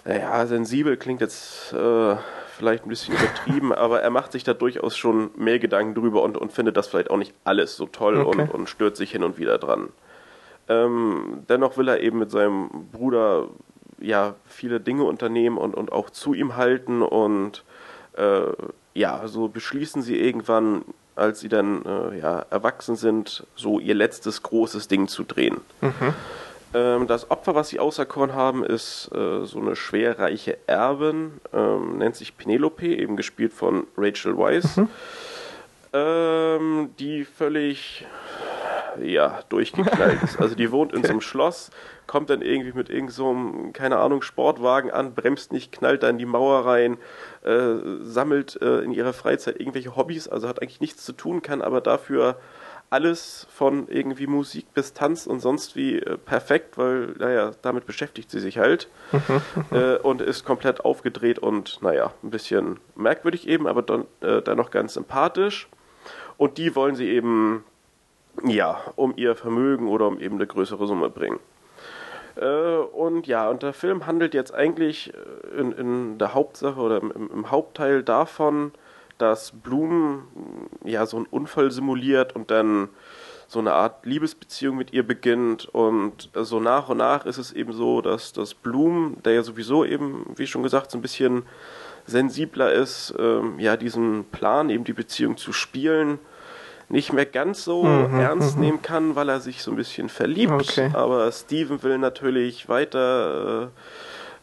[0.06, 2.16] naja, sensibel klingt jetzt äh,
[2.56, 6.38] vielleicht ein bisschen übertrieben, aber er macht sich da durchaus schon mehr Gedanken drüber und,
[6.38, 8.42] und findet das vielleicht auch nicht alles so toll okay.
[8.44, 9.90] und, und stört sich hin und wieder dran.
[10.70, 13.48] Ähm, dennoch will er eben mit seinem Bruder
[14.00, 17.64] ja viele Dinge unternehmen und, und auch zu ihm halten und
[18.14, 18.52] äh,
[18.94, 20.84] ja, so beschließen sie irgendwann,
[21.16, 25.58] als sie dann äh, ja, erwachsen sind, so ihr letztes großes Ding zu drehen.
[25.82, 26.14] Mhm.
[26.74, 32.16] Ähm, das Opfer, was sie auserkoren haben, ist äh, so eine schwerreiche Erbin, ähm, nennt
[32.16, 34.90] sich Penelope, eben gespielt von Rachel Weisz, mhm.
[35.94, 38.06] ähm, die völlig
[39.02, 40.40] ja, durchgeknallt ist.
[40.40, 41.72] Also die wohnt in so einem Schloss,
[42.08, 46.18] kommt dann irgendwie mit irgendeinem, so keine Ahnung, Sportwagen an, bremst nicht, knallt da in
[46.18, 46.98] die Mauer rein,
[47.44, 51.62] äh, sammelt äh, in ihrer Freizeit irgendwelche Hobbys, also hat eigentlich nichts zu tun, kann
[51.62, 52.38] aber dafür
[52.94, 58.30] alles von irgendwie Musik bis Tanz und sonst wie äh, perfekt, weil, naja, damit beschäftigt
[58.30, 58.88] sie sich halt
[59.72, 64.58] äh, und ist komplett aufgedreht und, naja, ein bisschen merkwürdig eben, aber dann, äh, dann
[64.58, 65.68] noch ganz sympathisch.
[66.38, 67.64] Und die wollen sie eben,
[68.44, 71.40] ja, um ihr Vermögen oder um eben eine größere Summe bringen.
[72.36, 76.98] Äh, und ja, und der Film handelt jetzt eigentlich äh, in, in der Hauptsache oder
[76.98, 78.72] im, im Hauptteil davon,
[79.18, 80.28] dass Bloom
[80.84, 82.90] ja so einen Unfall simuliert und dann
[83.48, 87.72] so eine Art Liebesbeziehung mit ihr beginnt und so nach und nach ist es eben
[87.72, 91.44] so, dass das Bloom, der ja sowieso eben, wie schon gesagt, so ein bisschen
[92.08, 96.18] sensibler ist, ähm, ja diesen Plan, eben die Beziehung zu spielen,
[96.94, 98.62] nicht mehr ganz so mhm, ernst mhm.
[98.62, 100.54] nehmen kann, weil er sich so ein bisschen verliebt.
[100.54, 100.92] Okay.
[100.94, 103.72] Aber Steven will natürlich weiter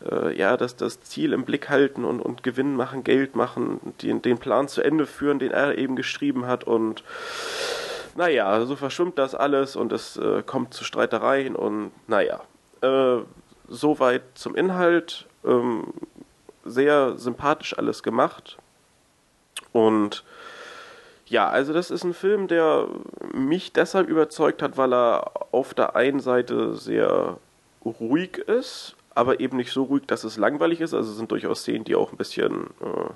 [0.03, 3.81] äh, äh, ja, das, das Ziel im Blick halten und, und Gewinn machen, Geld machen,
[4.03, 7.05] den, den Plan zu Ende führen, den er eben geschrieben hat und
[8.17, 12.41] naja, so verschwimmt das alles und es äh, kommt zu Streitereien und naja,
[12.83, 13.19] äh,
[13.69, 15.27] soweit zum Inhalt.
[15.45, 15.85] Ähm,
[16.65, 18.59] sehr sympathisch alles gemacht
[19.73, 20.25] und
[21.31, 22.89] ja, also das ist ein Film, der
[23.33, 27.39] mich deshalb überzeugt hat, weil er auf der einen Seite sehr
[27.85, 30.93] ruhig ist, aber eben nicht so ruhig, dass es langweilig ist.
[30.93, 33.11] Also es sind durchaus Szenen, die auch ein bisschen äh,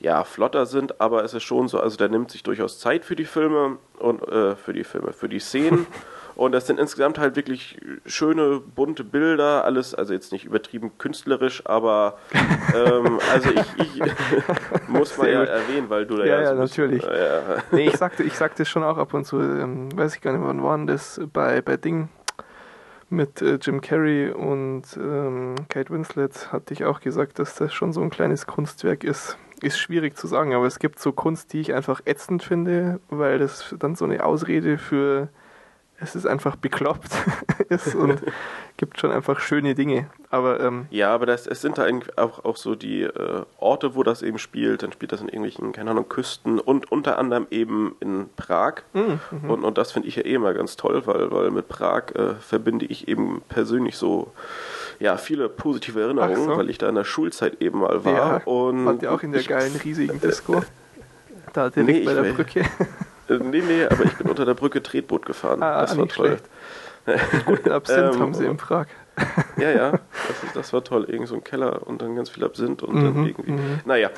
[0.00, 3.16] ja, flotter sind, aber es ist schon so, also der nimmt sich durchaus Zeit für
[3.16, 5.86] die Filme und äh, für die Filme, für die Szenen.
[6.36, 11.62] und das sind insgesamt halt wirklich schöne, bunte Bilder, alles, also jetzt nicht übertrieben künstlerisch,
[11.66, 12.18] aber
[12.74, 14.02] ähm, also ich, ich
[14.88, 16.40] muss mal ja erwähnen, weil du da ja.
[16.40, 17.04] Ja, ja, natürlich.
[17.04, 17.42] Äh, ja.
[17.70, 20.44] Nee, ich sagte, ich sagte schon auch ab und zu, ähm, weiß ich gar nicht,
[20.44, 22.08] wann waren das bei, bei Ding
[23.10, 27.92] mit äh, Jim Carrey und ähm, Kate Winslet hatte ich auch gesagt, dass das schon
[27.92, 29.38] so ein kleines Kunstwerk ist.
[29.62, 33.38] Ist schwierig zu sagen, aber es gibt so Kunst, die ich einfach ätzend finde, weil
[33.38, 35.28] das dann so eine Ausrede für
[36.04, 37.10] es ist einfach bekloppt
[37.68, 38.22] ist und
[38.76, 40.06] gibt schon einfach schöne Dinge.
[40.30, 41.86] Aber ähm, ja, aber das, es sind da
[42.16, 44.82] auch, auch so die äh, Orte, wo das eben spielt.
[44.82, 48.82] Dann spielt das in irgendwelchen, keine Ahnung, Küsten und unter anderem eben in Prag.
[48.92, 49.20] Mhm.
[49.30, 49.50] mhm.
[49.50, 52.34] Und, und das finde ich ja eh immer ganz toll, weil, weil mit Prag äh,
[52.34, 54.32] verbinde ich eben persönlich so
[54.98, 56.56] ja, viele positive Erinnerungen, so.
[56.56, 58.12] weil ich da in der Schulzeit eben mal war.
[58.14, 60.62] Ja, und wart ihr auch in der geilen, riesigen Disco?
[61.52, 62.64] Da direkt nee, bei der Brücke.
[63.28, 65.62] Äh, nee, nee, aber ich bin unter der Brücke Tretboot gefahren.
[65.62, 66.38] Ah, das war toll.
[67.46, 68.86] Guten Absinth haben sie im Prag.
[69.58, 71.04] ja, ja, das, das, war toll.
[71.04, 73.52] Irgend so ein Keller und dann ganz viel Absinth und mhm, dann irgendwie.
[73.52, 73.80] Mhm.
[73.84, 74.10] Naja.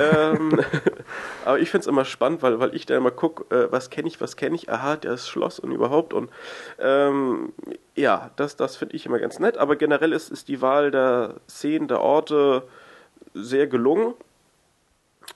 [0.00, 0.60] ähm,
[1.44, 4.08] aber ich finde es immer spannend, weil, weil ich da immer gucke, äh, was kenne
[4.08, 6.12] ich, was kenne ich, aha, das Schloss und überhaupt.
[6.12, 6.30] Und
[6.78, 7.52] ähm,
[7.94, 9.56] ja, das, das finde ich immer ganz nett.
[9.56, 12.64] Aber generell ist, ist die Wahl der Szenen, der Orte
[13.32, 14.14] sehr gelungen.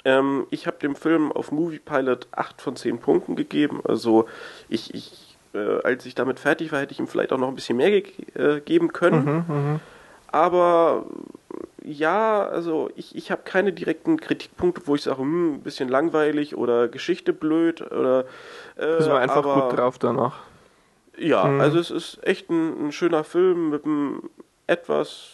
[0.04, 3.80] Ähm, ich habe dem Film auf Movie Pilot 8 von 10 Punkten gegeben.
[3.84, 4.26] Also
[4.68, 7.54] ich, ich äh, als ich damit fertig war, hätte ich ihm vielleicht auch noch ein
[7.54, 9.24] bisschen mehr ge äh, geben können.
[9.24, 9.80] Mhm, mh.
[10.28, 11.06] Aber
[11.82, 16.56] ja, also ich, ich habe keine direkten Kritikpunkte, wo ich sage, hm, ein bisschen langweilig
[16.56, 18.24] oder Geschichte blöd oder.
[18.78, 20.40] Äh, Ist einfach aber, gut drauf danach.
[21.16, 21.60] Ja, mhm.
[21.60, 24.28] also es ist echt ein, ein schöner Film mit einem
[24.66, 25.30] etwas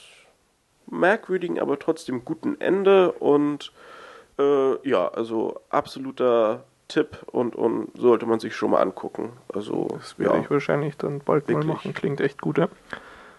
[0.86, 3.72] merkwürdigen, aber trotzdem guten Ende und
[4.38, 9.32] äh, ja, also absoluter Tipp und, und sollte man sich schon mal angucken.
[9.52, 11.66] Also, das werde ja, ich wahrscheinlich dann bald wirklich.
[11.66, 11.94] mal machen.
[11.94, 12.68] Klingt echt gut, ja?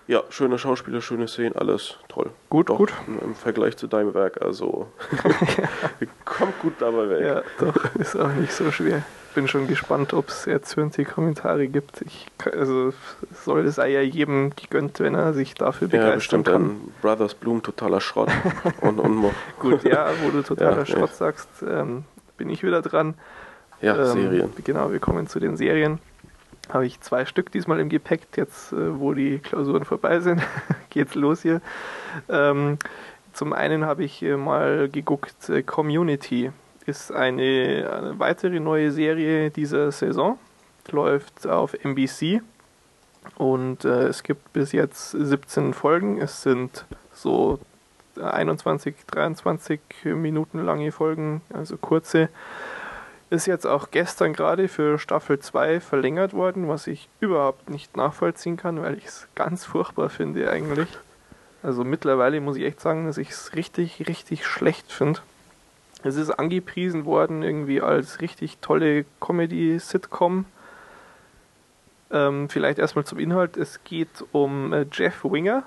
[0.08, 2.32] Ja, schöne Schauspieler, schöne Szenen, alles toll.
[2.50, 2.94] Gut, doch, gut.
[3.08, 4.88] Im Vergleich zu deinem Werk, also
[6.26, 7.22] kommt gut dabei weg.
[7.26, 9.04] Ja, doch, ist auch nicht so schwer.
[9.34, 12.02] Bin schon gespannt, ob es erzürnte Kommentare gibt.
[12.02, 12.94] Ich, also
[13.34, 16.82] soll es ja jedem gegönnt, wenn er sich dafür begeistern ja, bestimmt kann.
[17.02, 18.30] Brothers Bloom totaler Schrott.
[18.82, 21.18] und, und Gut, ja, wo du totaler ja, Schrott nee.
[21.18, 22.06] sagst, ähm,
[22.38, 23.16] bin ich wieder dran.
[23.82, 24.50] Ja, ähm, Serien.
[24.64, 26.00] Genau, wir kommen zu den Serien.
[26.70, 30.42] Habe ich zwei Stück diesmal im Gepäck, jetzt äh, wo die Klausuren vorbei sind,
[30.90, 31.62] geht's los hier.
[32.30, 32.78] Ähm,
[33.34, 36.52] zum einen habe ich mal geguckt, äh, Community
[36.86, 40.38] ist eine, eine, weitere neue Serie dieser Saison,
[40.92, 42.42] läuft auf NBC
[43.38, 46.22] und äh, es gibt bis jetzt 17 Folgen.
[46.22, 47.60] Es sind so
[48.22, 52.30] 21, 23 Minuten lange Folgen, also kurze.
[53.30, 58.58] Ist jetzt auch gestern gerade für Staffel 2 verlängert worden, was ich überhaupt nicht nachvollziehen
[58.58, 60.90] kann, weil ich es ganz furchtbar finde eigentlich.
[61.64, 65.22] Also mittlerweile muss ich echt sagen, dass ich es richtig, richtig schlecht finde.
[66.04, 70.46] Es ist angepriesen worden irgendwie als richtig tolle Comedy-Sitcom.
[72.12, 73.58] Ähm, vielleicht erstmal zum Inhalt.
[73.58, 75.64] Es geht um äh, Jeff Winger,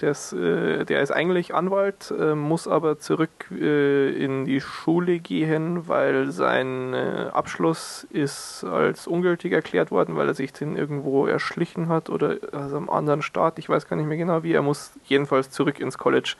[0.00, 5.18] der ist, äh, der ist eigentlich Anwalt, äh, muss aber zurück äh, in die Schule
[5.18, 11.26] gehen, weil sein äh, Abschluss ist als ungültig erklärt worden, weil er sich den irgendwo
[11.26, 13.58] erschlichen hat oder aus einem anderen Staat.
[13.58, 14.52] Ich weiß gar nicht mehr genau wie.
[14.52, 16.36] Er muss jedenfalls zurück ins College.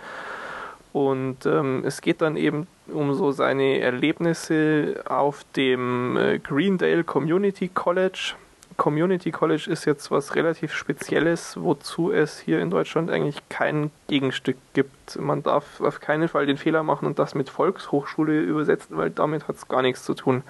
[0.92, 7.68] Und ähm, es geht dann eben um so seine Erlebnisse auf dem äh, Greendale Community
[7.68, 8.34] College
[8.80, 14.56] Community College ist jetzt was relativ Spezielles, wozu es hier in Deutschland eigentlich kein Gegenstück
[14.72, 15.20] gibt.
[15.20, 19.48] Man darf auf keinen Fall den Fehler machen und das mit Volkshochschule übersetzen, weil damit
[19.48, 20.42] hat es gar nichts zu tun.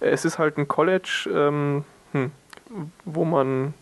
[0.00, 2.30] Es ist halt ein College, ähm, hm,
[3.06, 3.72] wo man,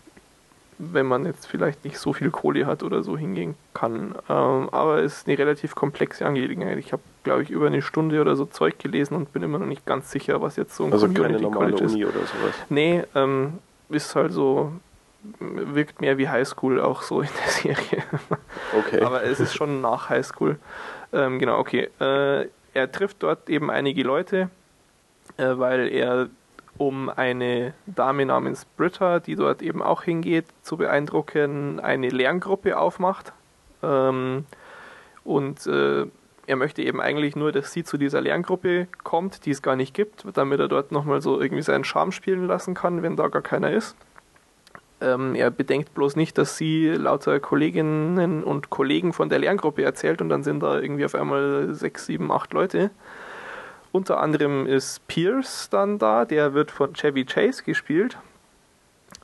[0.77, 4.15] wenn man jetzt vielleicht nicht so viel Kohle hat oder so, hingehen kann.
[4.29, 6.77] Ähm, aber es ist eine relativ komplexe Angelegenheit.
[6.77, 9.65] Ich habe glaube ich, über eine Stunde oder so Zeug gelesen und bin immer noch
[9.65, 12.09] nicht ganz sicher, was jetzt so ein also Community keine normale College Uni ist.
[12.09, 12.55] oder sowas.
[12.69, 13.59] Nee, ähm,
[13.89, 14.71] ist halt so,
[15.39, 18.03] wirkt mehr wie Highschool auch so in der Serie.
[18.77, 19.01] Okay.
[19.01, 20.57] Aber es ist schon nach Highschool.
[21.11, 21.89] Ähm, genau, okay.
[21.99, 24.49] Äh, er trifft dort eben einige Leute,
[25.37, 26.29] äh, weil er
[26.77, 33.33] um eine Dame namens Britta, die dort eben auch hingeht, zu beeindrucken, eine Lerngruppe aufmacht.
[33.81, 34.45] Ähm,
[35.23, 36.05] und äh,
[36.47, 39.93] er möchte eben eigentlich nur, dass sie zu dieser Lerngruppe kommt, die es gar nicht
[39.93, 43.41] gibt, damit er dort nochmal so irgendwie seinen Charme spielen lassen kann, wenn da gar
[43.41, 43.95] keiner ist.
[45.01, 50.21] Ähm, er bedenkt bloß nicht, dass sie lauter Kolleginnen und Kollegen von der Lerngruppe erzählt
[50.21, 52.91] und dann sind da irgendwie auf einmal sechs, sieben, acht Leute.
[53.95, 58.17] Unter anderem ist Pierce dann da, der wird von Chevy Chase gespielt.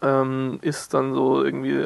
[0.01, 1.85] Ähm, ist dann so irgendwie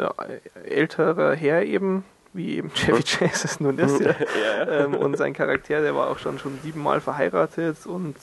[0.63, 3.99] älterer Herr eben, wie eben Chevy Chase es nun ist.
[4.01, 4.83] Ja.
[4.83, 8.17] Ähm, und sein Charakter, der war auch schon, schon siebenmal verheiratet und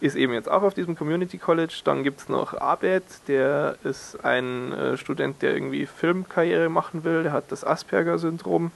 [0.00, 1.80] ist eben jetzt auch auf diesem Community College.
[1.82, 7.24] Dann gibt es noch Abed, der ist ein äh, Student, der irgendwie Filmkarriere machen will,
[7.24, 8.70] der hat das Asperger-Syndrom.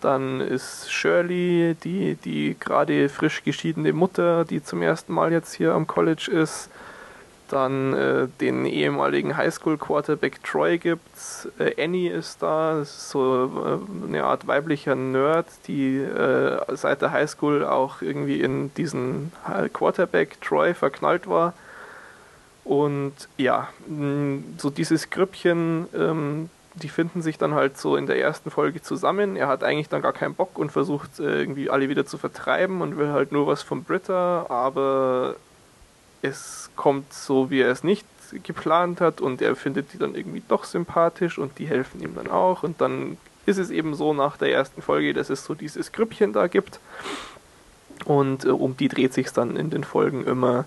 [0.00, 5.74] Dann ist Shirley, die, die gerade frisch geschiedene Mutter, die zum ersten Mal jetzt hier
[5.74, 6.70] am College ist.
[7.48, 11.48] Dann äh, den ehemaligen Highschool-Quarterback Troy gibt's.
[11.58, 17.64] Äh, Annie ist da, so äh, eine Art weiblicher Nerd, die äh, seit der Highschool
[17.64, 19.32] auch irgendwie in diesen
[19.72, 21.54] Quarterback Troy verknallt war.
[22.64, 23.68] Und ja,
[24.58, 29.36] so dieses Grüppchen, ähm, die finden sich dann halt so in der ersten Folge zusammen.
[29.36, 32.80] Er hat eigentlich dann gar keinen Bock und versucht äh, irgendwie alle wieder zu vertreiben
[32.80, 35.36] und will halt nur was von Britta, aber
[36.22, 38.06] es kommt so, wie er es nicht
[38.42, 42.28] geplant hat und er findet die dann irgendwie doch sympathisch und die helfen ihm dann
[42.28, 43.16] auch und dann
[43.46, 46.80] ist es eben so nach der ersten Folge, dass es so dieses Grüppchen da gibt
[48.04, 50.64] und äh, um die dreht sich dann in den Folgen immer.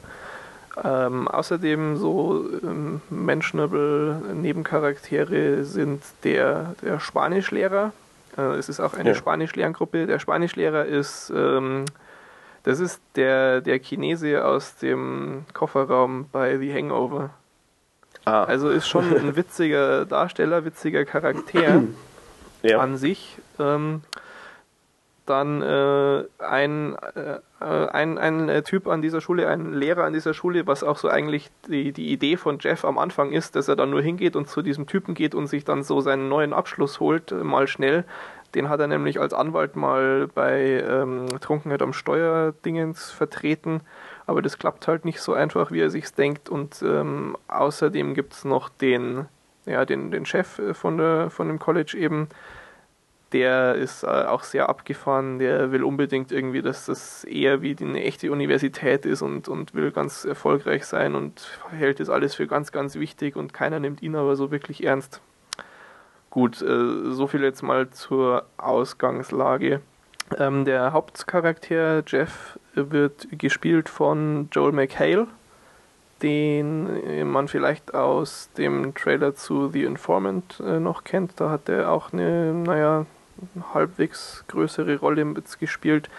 [0.83, 7.91] Ähm, außerdem so ähm, mentionable Nebencharaktere sind der, der Spanischlehrer.
[8.37, 9.15] Äh, es ist auch eine ja.
[9.15, 10.07] Spanischlerngruppe.
[10.07, 11.85] Der Spanischlehrer ist ähm,
[12.63, 17.31] das ist der, der Chinese aus dem Kofferraum bei The Hangover.
[18.23, 18.43] Ah.
[18.43, 21.83] Also ist schon ein witziger Darsteller, witziger Charakter
[22.61, 22.79] ja.
[22.79, 23.37] an sich.
[23.59, 24.01] Ähm,
[25.25, 30.67] dann äh, ein, äh, ein, ein Typ an dieser Schule, ein Lehrer an dieser Schule,
[30.67, 33.91] was auch so eigentlich die, die Idee von Jeff am Anfang ist, dass er dann
[33.91, 37.31] nur hingeht und zu diesem Typen geht und sich dann so seinen neuen Abschluss holt,
[37.31, 38.03] mal schnell.
[38.55, 43.81] Den hat er nämlich als Anwalt mal bei ähm, Trunkenheit am Steuerdingens vertreten,
[44.25, 46.49] aber das klappt halt nicht so einfach, wie er sich denkt.
[46.49, 49.27] Und ähm, außerdem gibt es noch den,
[49.65, 52.27] ja, den, den Chef äh, von, der, von dem College eben,
[53.33, 58.03] der ist äh, auch sehr abgefahren, der will unbedingt irgendwie, dass das eher wie eine
[58.03, 62.71] echte Universität ist und, und will ganz erfolgreich sein und hält das alles für ganz,
[62.71, 65.21] ganz wichtig und keiner nimmt ihn aber so wirklich ernst.
[66.29, 69.81] Gut, äh, so viel jetzt mal zur Ausgangslage.
[70.37, 75.27] Ähm, der Hauptcharakter Jeff wird gespielt von Joel McHale,
[76.21, 81.33] den man vielleicht aus dem Trailer zu The Informant äh, noch kennt.
[81.39, 83.05] Da hat er auch eine, naja,
[83.73, 85.25] halbwegs größere Rolle
[85.59, 86.09] gespielt.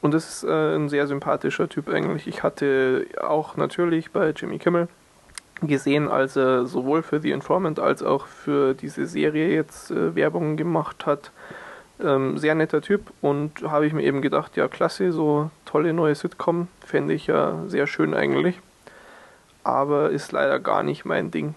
[0.00, 2.26] Und das ist äh, ein sehr sympathischer Typ eigentlich.
[2.26, 4.88] Ich hatte auch natürlich bei Jimmy Kimmel
[5.62, 10.56] gesehen, als er sowohl für The Informant als auch für diese Serie jetzt äh, Werbung
[10.56, 11.30] gemacht hat.
[12.00, 16.16] Ähm, sehr netter Typ und habe ich mir eben gedacht, ja klasse, so tolle neue
[16.16, 18.60] Sitcom, fände ich ja sehr schön eigentlich.
[19.62, 21.54] Aber ist leider gar nicht mein Ding.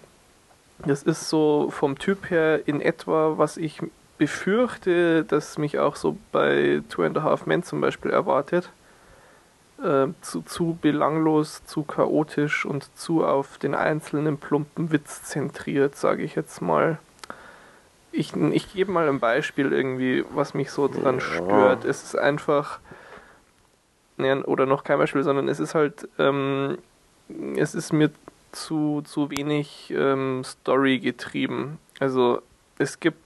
[0.84, 3.80] Das ist so vom Typ her in etwa, was ich
[4.18, 8.70] befürchte, dass mich auch so bei Two and a Half Men zum Beispiel erwartet.
[9.82, 16.22] Äh, zu, zu belanglos, zu chaotisch und zu auf den einzelnen plumpen Witz zentriert, sage
[16.22, 16.98] ich jetzt mal.
[18.10, 21.84] Ich, ich gebe mal ein Beispiel irgendwie, was mich so dran stört.
[21.84, 22.80] Es ist einfach,
[24.16, 26.78] ja, oder noch kein Beispiel, sondern es ist halt, ähm,
[27.56, 28.10] es ist mir
[28.52, 31.78] zu, zu wenig ähm, Story getrieben.
[32.00, 32.40] Also
[32.78, 33.25] es gibt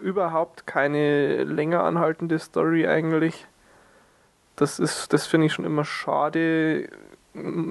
[0.00, 3.46] überhaupt keine länger anhaltende Story eigentlich.
[4.56, 6.88] Das ist, das finde ich schon immer schade.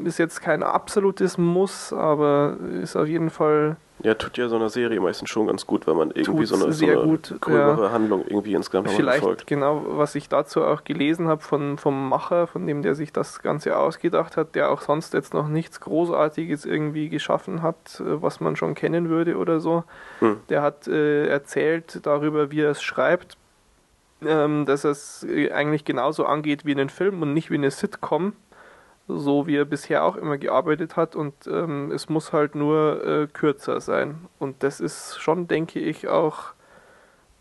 [0.04, 4.70] Ist jetzt kein absolutes Muss, aber ist auf jeden Fall ja, tut ja so eine
[4.70, 7.92] Serie meistens schon ganz gut, wenn man irgendwie so eine, so eine gut, gröbere ja.
[7.92, 9.48] Handlung irgendwie insgesamt Vielleicht verfolgt.
[9.48, 13.42] genau, was ich dazu auch gelesen habe von, vom Macher, von dem, der sich das
[13.42, 18.40] Ganze ausgedacht hat, der auch sonst jetzt noch nichts Großartiges irgendwie geschaffen hat, äh, was
[18.40, 19.84] man schon kennen würde oder so.
[20.20, 20.38] Hm.
[20.50, 23.38] Der hat äh, erzählt darüber, wie er es schreibt,
[24.26, 27.72] ähm, dass er es äh, eigentlich genauso angeht wie einen Film und nicht wie eine
[27.72, 28.34] Sitcom
[29.18, 33.28] so wie er bisher auch immer gearbeitet hat und ähm, es muss halt nur äh,
[33.28, 34.28] kürzer sein.
[34.40, 36.54] Und das ist schon, denke ich, auch,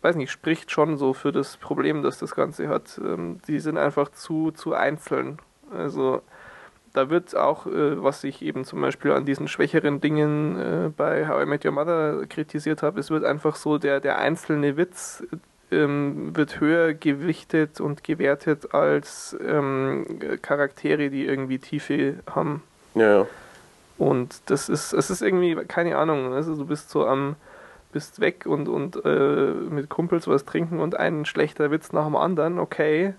[0.01, 2.99] weiß nicht, spricht schon so für das Problem, das das Ganze hat.
[3.03, 5.39] Ähm, die sind einfach zu, zu einzeln.
[5.71, 6.21] Also
[6.93, 11.27] da wird auch, äh, was ich eben zum Beispiel an diesen schwächeren Dingen äh, bei
[11.27, 15.23] How I Met Your Mother kritisiert habe, es wird einfach so der, der einzelne Witz,
[15.71, 20.05] ähm, wird höher gewichtet und gewertet als ähm,
[20.41, 22.63] Charaktere, die irgendwie Tiefe haben.
[22.95, 23.27] Ja, ja.
[23.97, 27.35] Und das ist, es ist irgendwie, keine Ahnung, also du bist so am,
[27.91, 32.15] bist weg und, und äh, mit Kumpels was trinken und ein schlechter Witz nach dem
[32.15, 33.13] anderen, okay.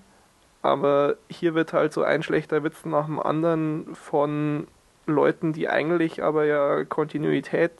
[0.61, 4.67] Aber hier wird halt so ein schlechter Witz nach dem anderen von
[5.07, 7.73] Leuten, die eigentlich aber ja Kontinuität,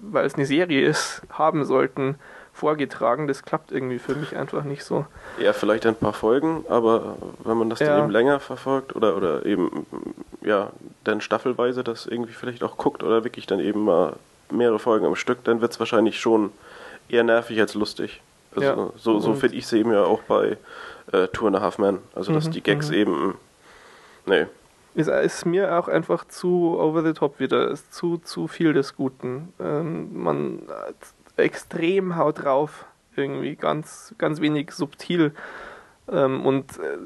[0.00, 2.16] weil es eine Serie ist, haben sollten
[2.52, 3.26] vorgetragen.
[3.26, 5.06] Das klappt irgendwie für mich einfach nicht so.
[5.38, 7.88] Ja, vielleicht ein paar Folgen, aber wenn man das ja.
[7.88, 9.86] dann eben länger verfolgt oder, oder eben,
[10.42, 10.70] ja,
[11.04, 14.16] dann staffelweise das irgendwie vielleicht auch guckt oder wirklich dann eben mal
[14.50, 16.52] mehrere Folgen am Stück, dann wird es wahrscheinlich schon
[17.08, 18.20] eher nervig als lustig.
[18.54, 18.90] Also ja.
[18.96, 20.58] so, so finde ich es eben ja auch bei
[21.12, 21.98] äh, Two and a Half Men.
[22.14, 22.94] Also dass mhm, die Gags mhm.
[22.94, 23.34] eben,
[24.26, 24.46] nee.
[24.94, 28.96] Ist, ist mir auch einfach zu over the top wieder, ist zu, zu viel des
[28.96, 29.52] Guten.
[29.60, 30.62] Ähm, man
[31.40, 32.86] extrem haut drauf,
[33.16, 35.32] irgendwie ganz, ganz wenig subtil
[36.10, 36.98] ähm, und äh,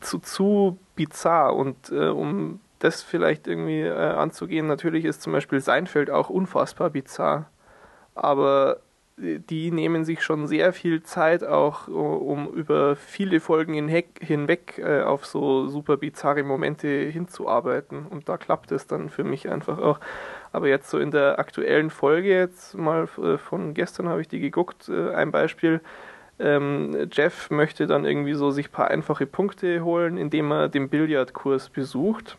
[0.00, 1.54] zu, zu bizarr.
[1.56, 6.90] Und äh, um das vielleicht irgendwie äh, anzugehen, natürlich ist zum Beispiel Seinfeld auch unfassbar
[6.90, 7.50] bizarr,
[8.14, 8.80] aber
[9.20, 15.26] die nehmen sich schon sehr viel Zeit auch, um über viele Folgen hinweg, äh, auf
[15.26, 18.06] so super bizarre Momente hinzuarbeiten.
[18.06, 20.00] Und da klappt es dann für mich einfach auch.
[20.52, 24.40] Aber jetzt so in der aktuellen Folge, jetzt mal äh, von gestern habe ich die
[24.40, 25.80] geguckt, äh, ein Beispiel.
[26.38, 30.88] Ähm, Jeff möchte dann irgendwie so sich ein paar einfache Punkte holen, indem er den
[30.88, 32.36] Billardkurs besucht.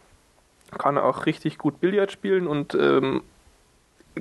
[0.77, 3.23] Kann auch richtig gut Billard spielen und ähm,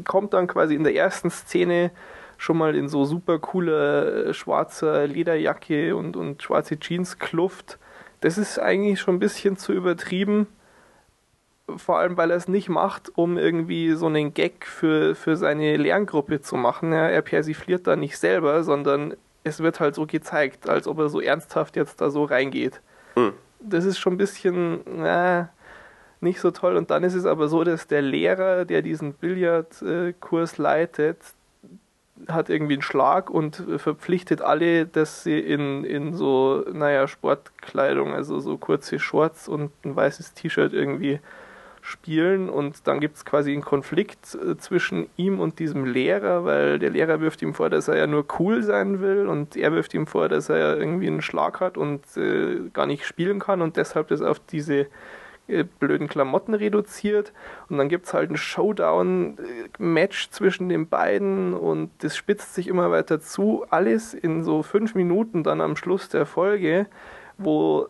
[0.04, 1.90] kommt dann quasi in der ersten Szene
[2.36, 7.78] schon mal in so super coole äh, schwarzer Lederjacke und, und schwarze Jeans-Kluft.
[8.20, 10.46] Das ist eigentlich schon ein bisschen zu übertrieben
[11.76, 15.76] vor allem weil er es nicht macht, um irgendwie so einen Gag für, für seine
[15.76, 16.92] Lerngruppe zu machen.
[16.92, 19.14] Ja, er persifliert da nicht selber, sondern
[19.44, 22.80] es wird halt so gezeigt, als ob er so ernsthaft jetzt da so reingeht.
[23.14, 23.32] Hm.
[23.60, 25.50] Das ist schon ein bisschen na,
[26.20, 26.76] nicht so toll.
[26.76, 31.18] Und dann ist es aber so, dass der Lehrer, der diesen Billardkurs leitet,
[32.28, 38.40] hat irgendwie einen Schlag und verpflichtet alle, dass sie in, in so, naja, Sportkleidung, also
[38.40, 41.20] so kurze Shorts und ein weißes T-Shirt irgendwie
[41.82, 46.78] spielen und dann gibt es quasi einen Konflikt äh, zwischen ihm und diesem Lehrer, weil
[46.78, 49.94] der Lehrer wirft ihm vor, dass er ja nur cool sein will und er wirft
[49.94, 53.62] ihm vor, dass er ja irgendwie einen Schlag hat und äh, gar nicht spielen kann
[53.62, 54.86] und deshalb das auf diese
[55.50, 57.32] äh, blöden Klamotten reduziert.
[57.68, 62.68] Und dann gibt es halt ein Showdown-Match äh, zwischen den beiden und das spitzt sich
[62.68, 66.86] immer weiter zu, alles in so fünf Minuten dann am Schluss der Folge,
[67.36, 67.88] wo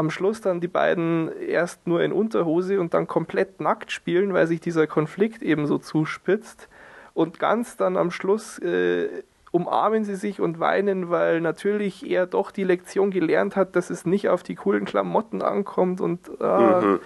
[0.00, 4.46] am Schluss dann die beiden erst nur in Unterhose und dann komplett nackt spielen, weil
[4.46, 6.68] sich dieser Konflikt eben so zuspitzt.
[7.12, 9.08] Und ganz dann am Schluss äh,
[9.50, 14.06] umarmen sie sich und weinen, weil natürlich er doch die Lektion gelernt hat, dass es
[14.06, 17.00] nicht auf die coolen Klamotten ankommt und ah, mhm.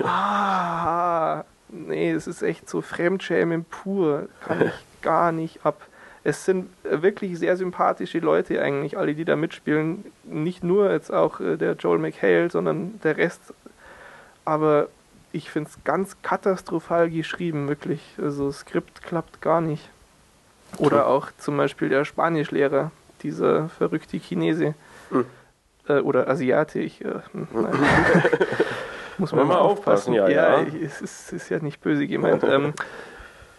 [0.04, 5.80] ah nee, es ist echt so Fremdschämen pur, kann ich gar nicht ab
[6.26, 10.06] es sind wirklich sehr sympathische Leute eigentlich, alle, die da mitspielen.
[10.24, 13.54] Nicht nur jetzt auch äh, der Joel McHale, sondern der Rest.
[14.44, 14.88] Aber
[15.30, 18.00] ich finde es ganz katastrophal geschrieben, wirklich.
[18.20, 19.88] Also das Skript klappt gar nicht.
[20.78, 22.90] Oder auch zum Beispiel der Spanischlehrer,
[23.22, 24.74] dieser verrückte Chinese.
[25.10, 25.26] Mhm.
[25.88, 26.80] Äh, oder Asiate.
[26.80, 27.46] Ich, äh, hm,
[29.18, 30.12] muss man mal aufpassen.
[30.12, 30.14] aufpassen.
[30.14, 30.66] Ja, ja, ja.
[30.82, 32.42] es ist, ist, ja nicht böse gemeint.
[32.48, 32.74] ähm,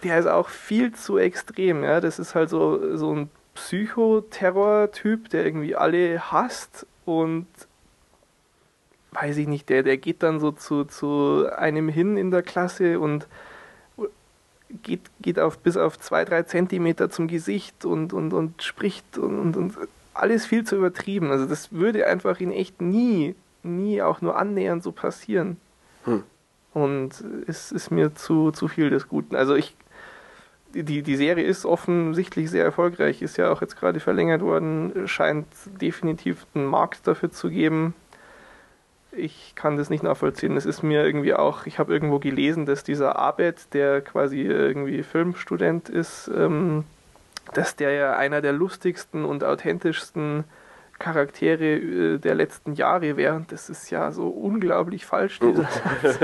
[0.08, 1.84] der ist auch viel zu extrem.
[1.84, 2.00] Ja?
[2.02, 7.48] Das ist halt so, so ein Psychoterror-Typ, der irgendwie alle hasst und
[9.12, 13.00] weiß ich nicht, der, der geht dann so zu, zu einem hin in der Klasse
[13.00, 13.28] und
[14.84, 19.40] geht, geht auf bis auf zwei, drei Zentimeter zum Gesicht und, und, und spricht und,
[19.40, 19.78] und, und
[20.14, 21.32] alles viel zu übertrieben.
[21.32, 25.58] Also das würde einfach in echt nie, nie auch nur annähernd so passieren.
[26.04, 26.24] Hm.
[26.74, 29.36] Und es ist mir zu, zu viel des Guten.
[29.36, 29.76] Also ich
[30.74, 35.48] die, die Serie ist offensichtlich sehr erfolgreich, ist ja auch jetzt gerade verlängert worden, scheint
[35.82, 37.94] definitiv einen Markt dafür zu geben.
[39.12, 40.58] Ich kann das nicht nachvollziehen.
[40.58, 45.02] Es ist mir irgendwie auch, ich habe irgendwo gelesen, dass dieser Abed, der quasi irgendwie
[45.02, 46.84] Filmstudent ist, ähm,
[47.54, 50.44] dass der ja einer der lustigsten und authentischsten
[51.00, 53.46] Charaktere äh, der letzten Jahre wäre.
[53.48, 56.20] Das ist ja so unglaublich falsch, dieser Satz.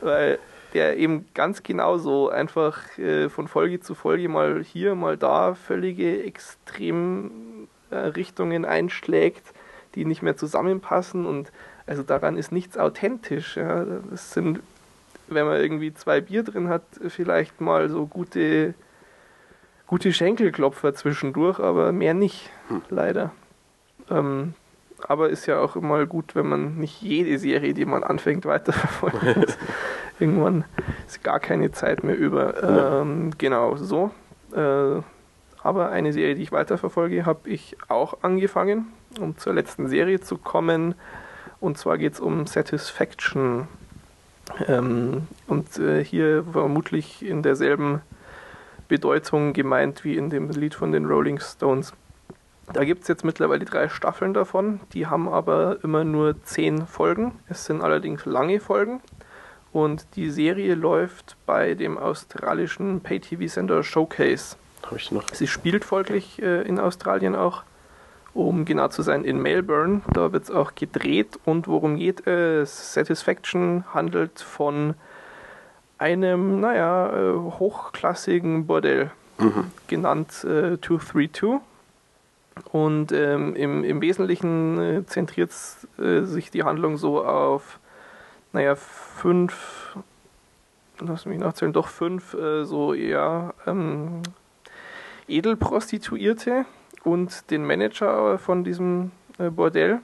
[0.00, 0.38] Weil
[0.74, 6.22] der eben ganz genauso einfach äh, von Folge zu Folge mal hier, mal da völlige
[6.24, 9.54] Extremrichtungen äh, einschlägt,
[9.94, 11.50] die nicht mehr zusammenpassen und
[11.86, 13.56] also daran ist nichts authentisch.
[13.56, 13.86] Ja.
[14.10, 14.60] Das sind,
[15.28, 18.74] wenn man irgendwie zwei Bier drin hat, vielleicht mal so gute,
[19.86, 22.82] gute Schenkelklopfer zwischendurch, aber mehr nicht, hm.
[22.90, 23.32] leider.
[24.10, 24.52] Ähm,
[25.06, 29.40] aber ist ja auch immer gut, wenn man nicht jede Serie, die man anfängt, weiterverfolgen
[29.40, 29.56] muss.
[30.18, 30.64] Irgendwann
[31.06, 33.00] ist gar keine Zeit mehr über.
[33.00, 34.10] Ähm, genau, so.
[34.54, 35.00] Äh,
[35.62, 38.86] aber eine Serie, die ich weiterverfolge, habe ich auch angefangen,
[39.20, 40.94] um zur letzten Serie zu kommen.
[41.60, 43.68] Und zwar geht es um Satisfaction.
[44.66, 48.00] Ähm, und äh, hier vermutlich in derselben
[48.88, 51.92] Bedeutung gemeint wie in dem Lied von den Rolling Stones.
[52.72, 57.32] Da gibt es jetzt mittlerweile drei Staffeln davon, die haben aber immer nur zehn Folgen.
[57.48, 59.00] Es sind allerdings lange Folgen.
[59.72, 64.56] Und die Serie läuft bei dem australischen Pay-TV-Sender Showcase.
[64.84, 65.28] Habe ich noch.
[65.32, 67.62] Sie spielt folglich äh, in Australien auch,
[68.32, 70.00] um genau zu sein, in Melbourne.
[70.12, 71.38] Da wird es auch gedreht.
[71.44, 72.94] Und worum geht es?
[72.94, 74.94] Satisfaction handelt von
[75.98, 79.70] einem, naja, äh, hochklassigen Bordell, mhm.
[79.88, 81.60] genannt äh, 232.
[82.72, 85.52] Und ähm, im, im Wesentlichen äh, zentriert
[85.98, 87.78] äh, sich die Handlung so auf,
[88.52, 89.96] naja, fünf,
[91.00, 94.22] lass mich nachzählen, doch fünf äh, so eher ähm,
[95.28, 96.64] Edelprostituierte
[97.04, 100.00] und den Manager von diesem äh, Bordell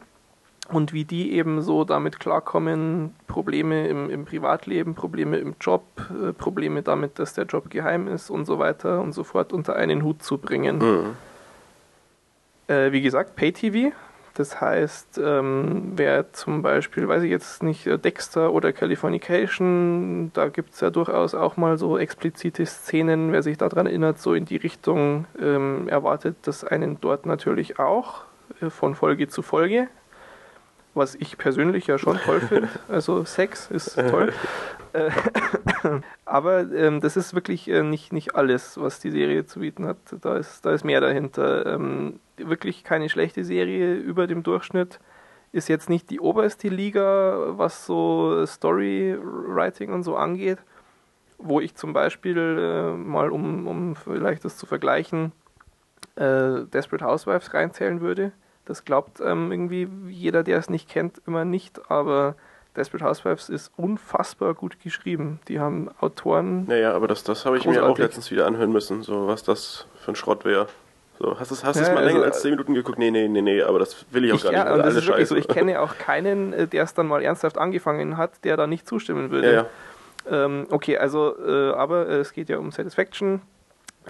[0.70, 6.32] und wie die eben so damit klarkommen, Probleme im, im Privatleben, Probleme im Job, äh,
[6.32, 10.02] Probleme damit, dass der Job geheim ist und so weiter und so fort unter einen
[10.02, 10.78] Hut zu bringen.
[10.78, 11.16] Mhm.
[12.66, 13.92] Äh, wie gesagt, Pay-TV.
[14.34, 20.48] Das heißt, ähm, wer zum Beispiel, weiß ich jetzt nicht, äh, Dexter oder Californication, da
[20.48, 24.44] gibt es ja durchaus auch mal so explizite Szenen, wer sich daran erinnert, so in
[24.44, 28.24] die Richtung ähm, erwartet das einen dort natürlich auch,
[28.60, 29.88] äh, von Folge zu Folge
[30.94, 32.68] was ich persönlich ja schon toll finde.
[32.88, 34.32] Also Sex ist toll.
[36.24, 39.96] Aber ähm, das ist wirklich äh, nicht, nicht alles, was die Serie zu bieten hat.
[40.20, 41.66] Da ist, da ist mehr dahinter.
[41.66, 45.00] Ähm, wirklich keine schlechte Serie über dem Durchschnitt.
[45.52, 50.58] Ist jetzt nicht die oberste Liga, was so Storywriting und so angeht.
[51.38, 55.32] Wo ich zum Beispiel äh, mal, um, um vielleicht das zu vergleichen,
[56.14, 58.32] äh, Desperate Housewives reinzählen würde
[58.64, 62.34] das glaubt ähm, irgendwie jeder, der es nicht kennt, immer nicht, aber
[62.76, 65.38] Desperate Housewives ist unfassbar gut geschrieben.
[65.48, 66.64] Die haben Autoren.
[66.66, 69.86] Naja, aber das, das habe ich mir auch letztens wieder anhören müssen, so was das
[70.00, 70.66] für ein Schrott wäre.
[71.20, 72.98] So, hast du es hast ja, mal also, länger als 10 Minuten geguckt?
[72.98, 74.72] Nee, nee, nee, nee, aber das will ich auch ich, gar ja, nicht.
[74.72, 77.56] Und das ist wirklich so, ich kenne auch keinen, äh, der es dann mal ernsthaft
[77.56, 79.46] angefangen hat, der da nicht zustimmen würde.
[79.46, 80.44] Ja, ja.
[80.44, 83.42] Ähm, okay, also, äh, aber äh, es geht ja um Satisfaction.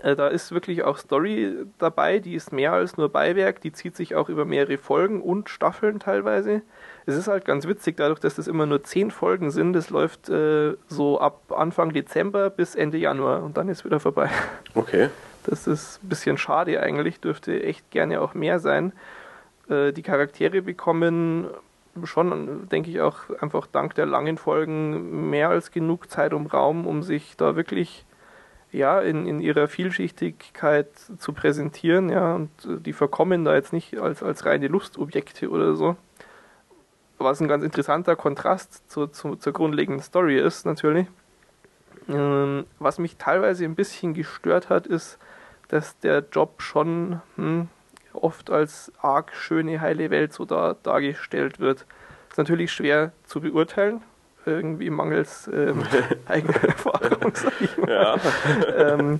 [0.03, 3.97] Äh, da ist wirklich auch Story dabei, die ist mehr als nur Beiwerk, die zieht
[3.97, 6.63] sich auch über mehrere Folgen und Staffeln teilweise.
[7.07, 10.29] Es ist halt ganz witzig, dadurch, dass das immer nur zehn Folgen sind, das läuft
[10.29, 14.31] äh, so ab Anfang Dezember bis Ende Januar und dann ist wieder vorbei.
[14.77, 15.09] Okay.
[15.45, 18.93] Das ist ein bisschen schade eigentlich, dürfte echt gerne auch mehr sein.
[19.69, 21.47] Äh, die Charaktere bekommen
[22.03, 26.87] schon, denke ich, auch einfach dank der langen Folgen mehr als genug Zeit und Raum,
[26.87, 28.05] um sich da wirklich
[28.75, 33.99] ja, in, in ihrer Vielschichtigkeit zu präsentieren, ja, und äh, die verkommen da jetzt nicht
[33.99, 35.97] als, als reine Lustobjekte oder so.
[37.19, 41.07] Was ein ganz interessanter Kontrast zu, zu, zur grundlegenden Story ist, natürlich.
[42.09, 45.19] Ähm, was mich teilweise ein bisschen gestört hat, ist,
[45.69, 47.69] dass der Job schon hm,
[48.13, 51.87] oft als arg schöne, heile Welt so da, dargestellt wird.
[52.29, 54.03] Ist natürlich schwer zu beurteilen,
[54.47, 55.83] irgendwie mangels ähm,
[56.27, 57.91] eigener Erfahrung, sag ich mal.
[57.91, 58.17] Ja.
[58.77, 59.19] ähm,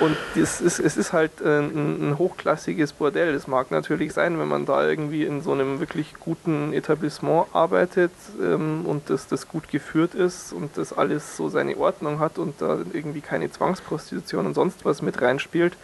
[0.00, 3.34] und das ist, es ist halt äh, ein, ein, hochklassiges Bordell.
[3.34, 8.12] Es mag natürlich sein, wenn man da irgendwie in so einem wirklich guten Etablissement arbeitet
[8.42, 12.60] ähm, und das, das gut geführt ist und das alles so seine Ordnung hat und
[12.62, 15.76] da irgendwie keine Zwangsprostitution und sonst was mit reinspielt,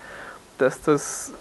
[0.59, 1.33] dass das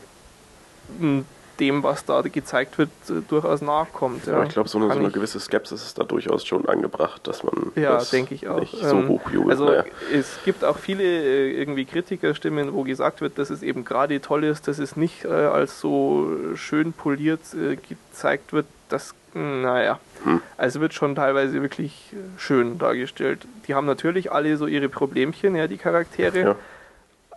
[1.60, 2.90] dem, was da gezeigt wird,
[3.28, 4.26] durchaus nachkommt.
[4.28, 7.72] Ja, ich glaube, so, so, eine gewisse Skepsis ist da durchaus schon angebracht, dass man
[7.76, 8.60] ja, das denke ich auch.
[8.60, 9.52] nicht so ähm, hochjubelt.
[9.52, 9.86] Also naja.
[10.14, 14.44] es gibt auch viele äh, irgendwie Kritikerstimmen, wo gesagt wird, dass es eben gerade toll
[14.44, 18.66] ist, dass es nicht äh, als so schön poliert äh, gezeigt wird.
[18.90, 20.42] Das, naja, hm.
[20.58, 23.48] also wird schon teilweise wirklich schön dargestellt.
[23.68, 26.40] Die haben natürlich alle so ihre Problemchen, ja, die Charaktere.
[26.40, 26.56] Ja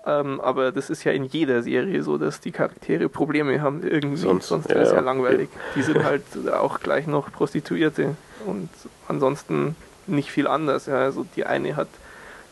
[0.09, 4.17] ähm, aber das ist ja in jeder Serie so, dass die Charaktere Probleme haben irgendwie,
[4.17, 5.51] sonst, sonst wäre es ja, ja, langweilig.
[5.53, 5.61] Okay.
[5.77, 8.71] Die sind halt auch gleich noch Prostituierte und
[9.07, 10.87] ansonsten nicht viel anders.
[10.87, 10.97] Ja.
[10.97, 11.89] Also die eine hat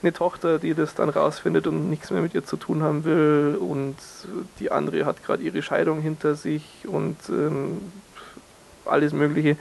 [0.02, 3.56] eine Tochter, die das dann rausfindet und nichts mehr mit ihr zu tun haben will
[3.58, 3.96] und
[4.60, 7.80] die andere hat gerade ihre Scheidung hinter sich und ähm,
[8.84, 9.56] alles Mögliche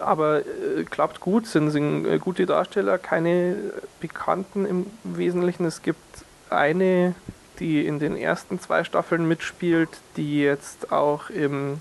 [0.00, 3.56] aber äh, klappt gut, sind, sind äh, gute Darsteller, keine
[4.00, 5.66] Bekannten im Wesentlichen.
[5.66, 7.14] Es gibt eine,
[7.58, 11.76] die in den ersten zwei Staffeln mitspielt, die jetzt auch im,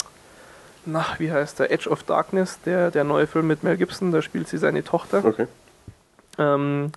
[0.86, 4.22] na, wie heißt der, Edge of Darkness, der, der neue Film mit Mel Gibson, da
[4.22, 5.24] spielt sie seine Tochter.
[5.24, 5.48] Okay.
[6.38, 6.92] Ähm,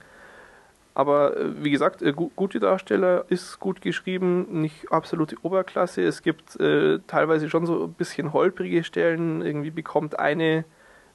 [0.95, 6.03] aber wie gesagt, äh, gu gute Darsteller, ist gut geschrieben, nicht absolute Oberklasse.
[6.03, 9.41] Es gibt äh, teilweise schon so ein bisschen holprige Stellen.
[9.41, 10.65] Irgendwie bekommt eine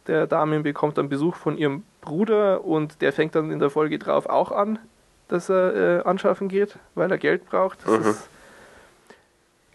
[0.07, 3.99] der Damen bekommt dann Besuch von ihrem Bruder und der fängt dann in der Folge
[3.99, 4.79] drauf auch an,
[5.27, 7.85] dass er äh, anschaffen geht, weil er Geld braucht.
[7.85, 8.09] Das mhm.
[8.09, 8.29] ist,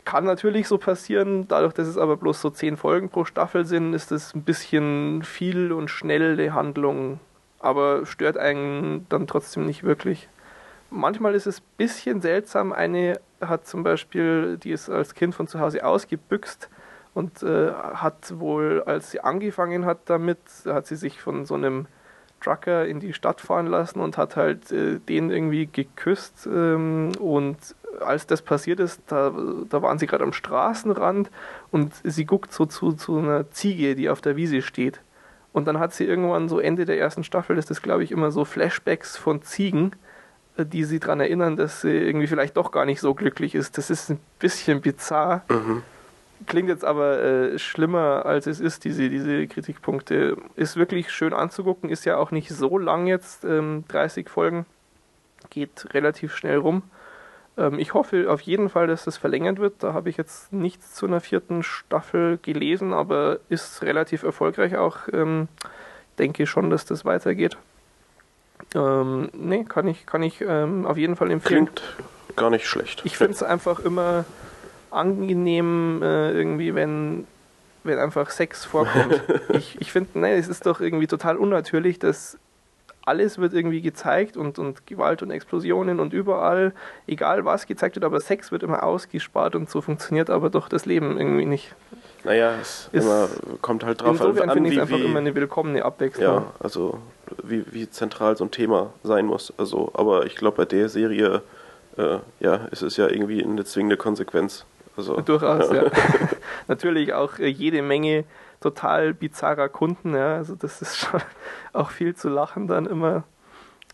[0.05, 3.95] kann natürlich so passieren, dadurch, dass es aber bloß so zehn Folgen pro Staffel sind,
[3.95, 7.21] ist das ein bisschen viel und schnelle Handlung,
[7.61, 10.29] aber stört einen dann trotzdem nicht wirklich.
[10.91, 12.73] Manchmal ist es ein bisschen seltsam.
[12.73, 16.69] Eine hat zum Beispiel, die ist als Kind von zu Hause ausgebüxt
[17.15, 21.87] und äh, hat wohl, als sie angefangen hat damit, hat sie sich von so einem
[22.43, 26.47] Trucker in die Stadt fahren lassen und hat halt äh, den irgendwie geküsst.
[26.47, 27.57] Ähm, und
[28.01, 29.33] als das passiert ist, da,
[29.69, 31.31] da waren sie gerade am Straßenrand
[31.71, 35.01] und sie guckt so zu, zu einer Ziege, die auf der Wiese steht.
[35.53, 38.31] Und dann hat sie irgendwann so Ende der ersten Staffel, ist das glaube ich immer
[38.31, 39.93] so Flashbacks von Ziegen,
[40.57, 43.79] äh, die sie daran erinnern, dass sie irgendwie vielleicht doch gar nicht so glücklich ist.
[43.79, 45.43] Das ist ein bisschen bizarr.
[45.49, 45.83] Mhm.
[46.47, 50.37] Klingt jetzt aber äh, schlimmer, als es ist, diese, diese Kritikpunkte.
[50.57, 54.67] Ist wirklich schön anzugucken, ist ja auch nicht so lang jetzt, ähm, 30 Folgen.
[55.51, 56.83] Geht relativ schnell rum.
[57.59, 59.83] Ähm, ich hoffe auf jeden Fall, dass das verlängert wird.
[59.83, 65.09] Da habe ich jetzt nichts zu einer vierten Staffel gelesen, aber ist relativ erfolgreich auch.
[65.13, 65.49] Ähm,
[66.19, 67.57] denke schon, dass das weitergeht.
[68.75, 71.67] Ähm, nee, kann ich, kann ich ähm, auf jeden Fall empfehlen.
[71.67, 71.83] Klingt
[72.37, 73.03] gar nicht schlecht.
[73.05, 74.25] Ich finde es einfach immer
[74.93, 77.27] angenehm äh, irgendwie, wenn,
[77.85, 79.23] wenn einfach Sex vorkommt.
[79.53, 82.39] ich ich finde, nein, es ist doch irgendwie total unnatürlich, dass
[83.05, 86.73] alles wird irgendwie gezeigt und, und Gewalt und Explosionen und überall,
[87.07, 90.87] egal was gezeigt wird, aber Sex wird immer ausgespart und so funktioniert aber doch das
[90.87, 91.75] Leben irgendwie nicht.
[92.25, 93.29] Naja, es immer,
[93.61, 96.25] kommt halt drauf insofern an, finde ich es einfach wie, immer eine willkommene Abwechslung.
[96.25, 97.01] Ja, also
[97.43, 99.53] wie, wie zentral so ein Thema sein muss.
[99.59, 101.43] Also, aber ich glaube, bei der Serie
[101.97, 104.65] äh, ja, ist es ja irgendwie eine zwingende Konsequenz.
[104.97, 105.85] Also, Durchaus, ja.
[105.85, 105.91] ja.
[106.69, 108.25] Natürlich auch äh, jede Menge
[108.61, 110.37] total bizarrer Kunden, ja.
[110.37, 111.21] Also das ist schon
[111.73, 113.25] auch viel zu lachen dann immer.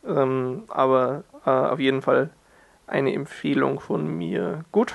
[0.06, 2.30] Ähm, aber äh, auf jeden Fall
[2.86, 4.64] eine Empfehlung von mir.
[4.72, 4.94] Gut,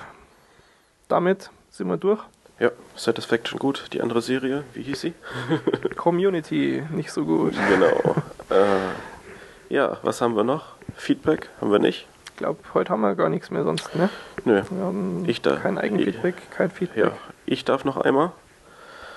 [1.08, 2.22] damit sind wir durch.
[2.60, 3.90] Ja, Satisfaction gut.
[3.94, 5.14] Die andere Serie, wie hieß sie?
[5.96, 7.54] Community, nicht so gut.
[7.70, 8.16] Genau.
[8.50, 10.76] äh, ja, was haben wir noch?
[10.96, 12.08] Feedback haben wir nicht.
[12.44, 14.10] Ich glaube, heute haben wir gar nichts mehr sonst, ne?
[14.44, 14.62] Nö.
[14.82, 17.06] Haben Ich da- kein Eigenfeedback, kein Feedback.
[17.06, 17.12] Ja,
[17.46, 18.34] ich darf noch einmal.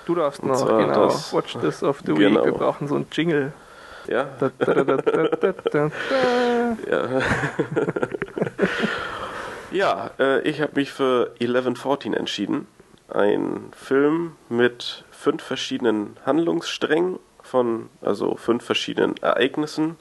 [0.05, 1.07] Du darfst noch, genau.
[1.07, 2.39] das- Watch this of the genau.
[2.39, 2.45] week.
[2.45, 3.51] Wir brauchen so einen Jingle.
[4.07, 5.91] Ja, da, da, da.
[6.89, 7.21] ja.
[9.71, 12.65] ja, äh, ich habe mich für 1114 entschieden.
[13.09, 19.97] Ein Film mit fünf verschiedenen Handlungssträngen von, also fünf verschiedenen Ereignissen,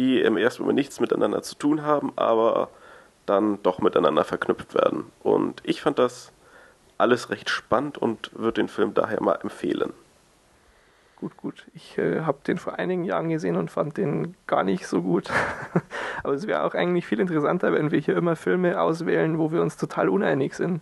[0.00, 2.70] die im ersten Moment nichts miteinander zu tun haben, aber
[3.26, 5.04] dann doch miteinander verknüpft werden.
[5.22, 6.32] Und ich fand das
[6.96, 9.92] alles recht spannend und würde den Film daher mal empfehlen.
[11.16, 11.66] Gut, gut.
[11.74, 15.30] Ich äh, habe den vor einigen Jahren gesehen und fand den gar nicht so gut.
[16.22, 19.60] Aber es wäre auch eigentlich viel interessanter, wenn wir hier immer Filme auswählen, wo wir
[19.60, 20.80] uns total uneinig sind.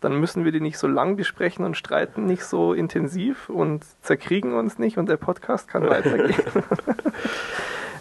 [0.00, 4.54] Dann müssen wir die nicht so lang besprechen und streiten nicht so intensiv und zerkriegen
[4.54, 6.34] uns nicht und der Podcast kann weitergehen.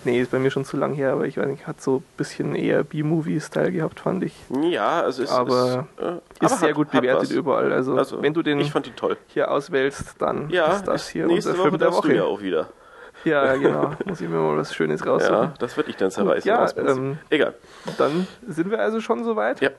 [0.05, 2.03] nee, ist bei mir schon zu lang her, aber ich weiß nicht, hat so ein
[2.17, 4.33] bisschen eher B-Movie-Style gehabt, fand ich.
[4.61, 7.71] Ja, also es Aber ist, äh, Ist aber sehr hat- gut bewertet überall.
[7.73, 8.59] Also, Also, wenn du den
[9.27, 12.07] hier auswählst, dann Ja, ist das hier nächste unser Woche Film der Woche.
[12.09, 12.69] du ja auch wieder.
[13.23, 13.91] Ja, genau.
[14.05, 15.53] Muss ich mir mal was Schönes Ja, raussuchen.
[15.59, 16.47] das wird ich dann zerreißen.
[16.47, 17.53] ja, ähm, Egal.
[17.97, 19.61] Dann sind wir also schon soweit.
[19.61, 19.69] Ja.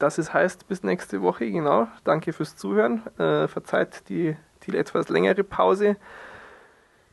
[0.00, 1.86] Das ist, heißt, bis nächste Woche, genau.
[2.02, 3.02] Danke fürs Zuhören.
[3.16, 4.36] Äh, verzeiht die,
[4.66, 5.96] die etwas längere Pause.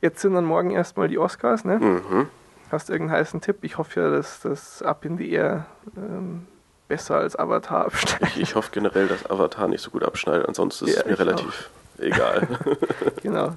[0.05, 1.79] Jetzt sind dann morgen erstmal die Oscars, ne?
[1.79, 2.27] Mhm.
[2.71, 3.63] Hast du irgendeinen heißen Tipp?
[3.63, 5.65] Ich hoffe ja, dass das Up in the Air
[5.97, 6.45] ähm,
[6.87, 8.35] besser als Avatar absteigt.
[8.35, 11.17] Ich, ich hoffe generell, dass Avatar nicht so gut abschneidet, ansonsten ist Ja, es mir
[11.17, 12.47] relativ egal.
[13.23, 13.55] genau.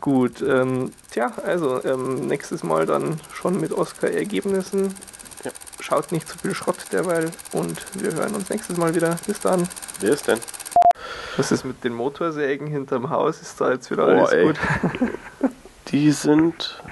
[0.00, 4.94] Gut, ähm, tja, also ähm, nächstes Mal dann schon mit Oscar-Ergebnissen.
[5.44, 5.50] Ja.
[5.80, 9.18] Schaut nicht zu viel Schrott derweil und wir hören uns nächstes Mal wieder.
[9.26, 9.68] Bis dann.
[10.00, 10.38] Wer ist denn?
[11.36, 13.42] Was ist mit den Motorsägen hinterm Haus?
[13.42, 14.44] Ist da jetzt wieder Boah, alles ey.
[14.46, 14.56] gut?
[15.90, 16.82] Die sind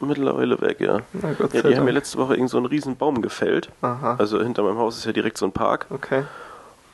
[0.00, 1.00] mittlerweile weg, ja.
[1.12, 1.90] Na Gott Ja, die haben ja Dank.
[1.92, 3.70] letzte Woche irgend so einen riesen Baum gefällt.
[3.82, 5.86] Aha, Also hinter meinem Haus ist ja direkt so ein Park.
[5.90, 6.24] okay.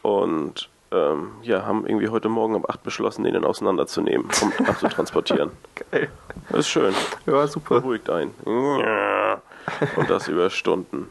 [0.02, 5.50] Und ähm, ja, haben irgendwie heute Morgen um 8 beschlossen, den dann auseinanderzunehmen, um abzutransportieren.
[5.90, 6.08] Geil.
[6.50, 6.94] Das ist schön.
[7.26, 7.80] Ja, super.
[7.80, 8.30] Beruhigt ein.
[8.44, 11.10] Und das über Stunden.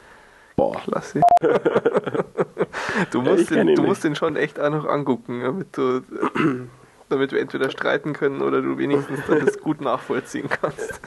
[0.55, 0.77] Boah.
[0.83, 1.21] Klasse.
[1.41, 3.87] du Ja, musst, kenn den, du nicht.
[3.89, 6.01] musst den schon echt auch noch angucken, damit du
[7.09, 11.01] damit wir entweder streiten können oder du wenigstens das gut nachvollziehen kannst.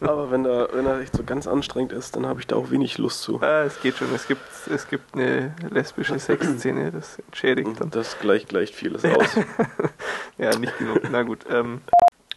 [0.00, 2.70] Aber wenn, da, wenn er echt so ganz anstrengend ist, dann habe ich da auch
[2.70, 3.40] wenig Lust zu.
[3.42, 4.42] ah, es geht schon, es gibt,
[4.72, 7.90] es gibt eine lesbische Sexszene, das entschädigt dann.
[7.90, 9.36] Das gleicht, gleicht vieles aus.
[10.38, 11.00] Ja, nicht genug.
[11.10, 11.40] Na gut.
[11.50, 11.82] Ähm,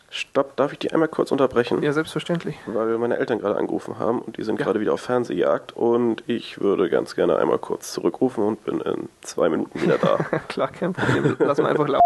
[0.09, 1.81] Stopp, darf ich die einmal kurz unterbrechen?
[1.81, 2.55] ja, selbstverständlich.
[2.67, 4.65] Weil meine Eltern gerade angerufen haben und die sind Ja.
[4.65, 9.09] gerade wieder auf Fernsehjagd und ich würde ganz gerne einmal kurz zurückrufen und bin in
[9.21, 10.17] zwei Minuten wieder da.
[10.47, 11.35] Klar, kein Problem.
[11.39, 12.03] Lass mal einfach laufen.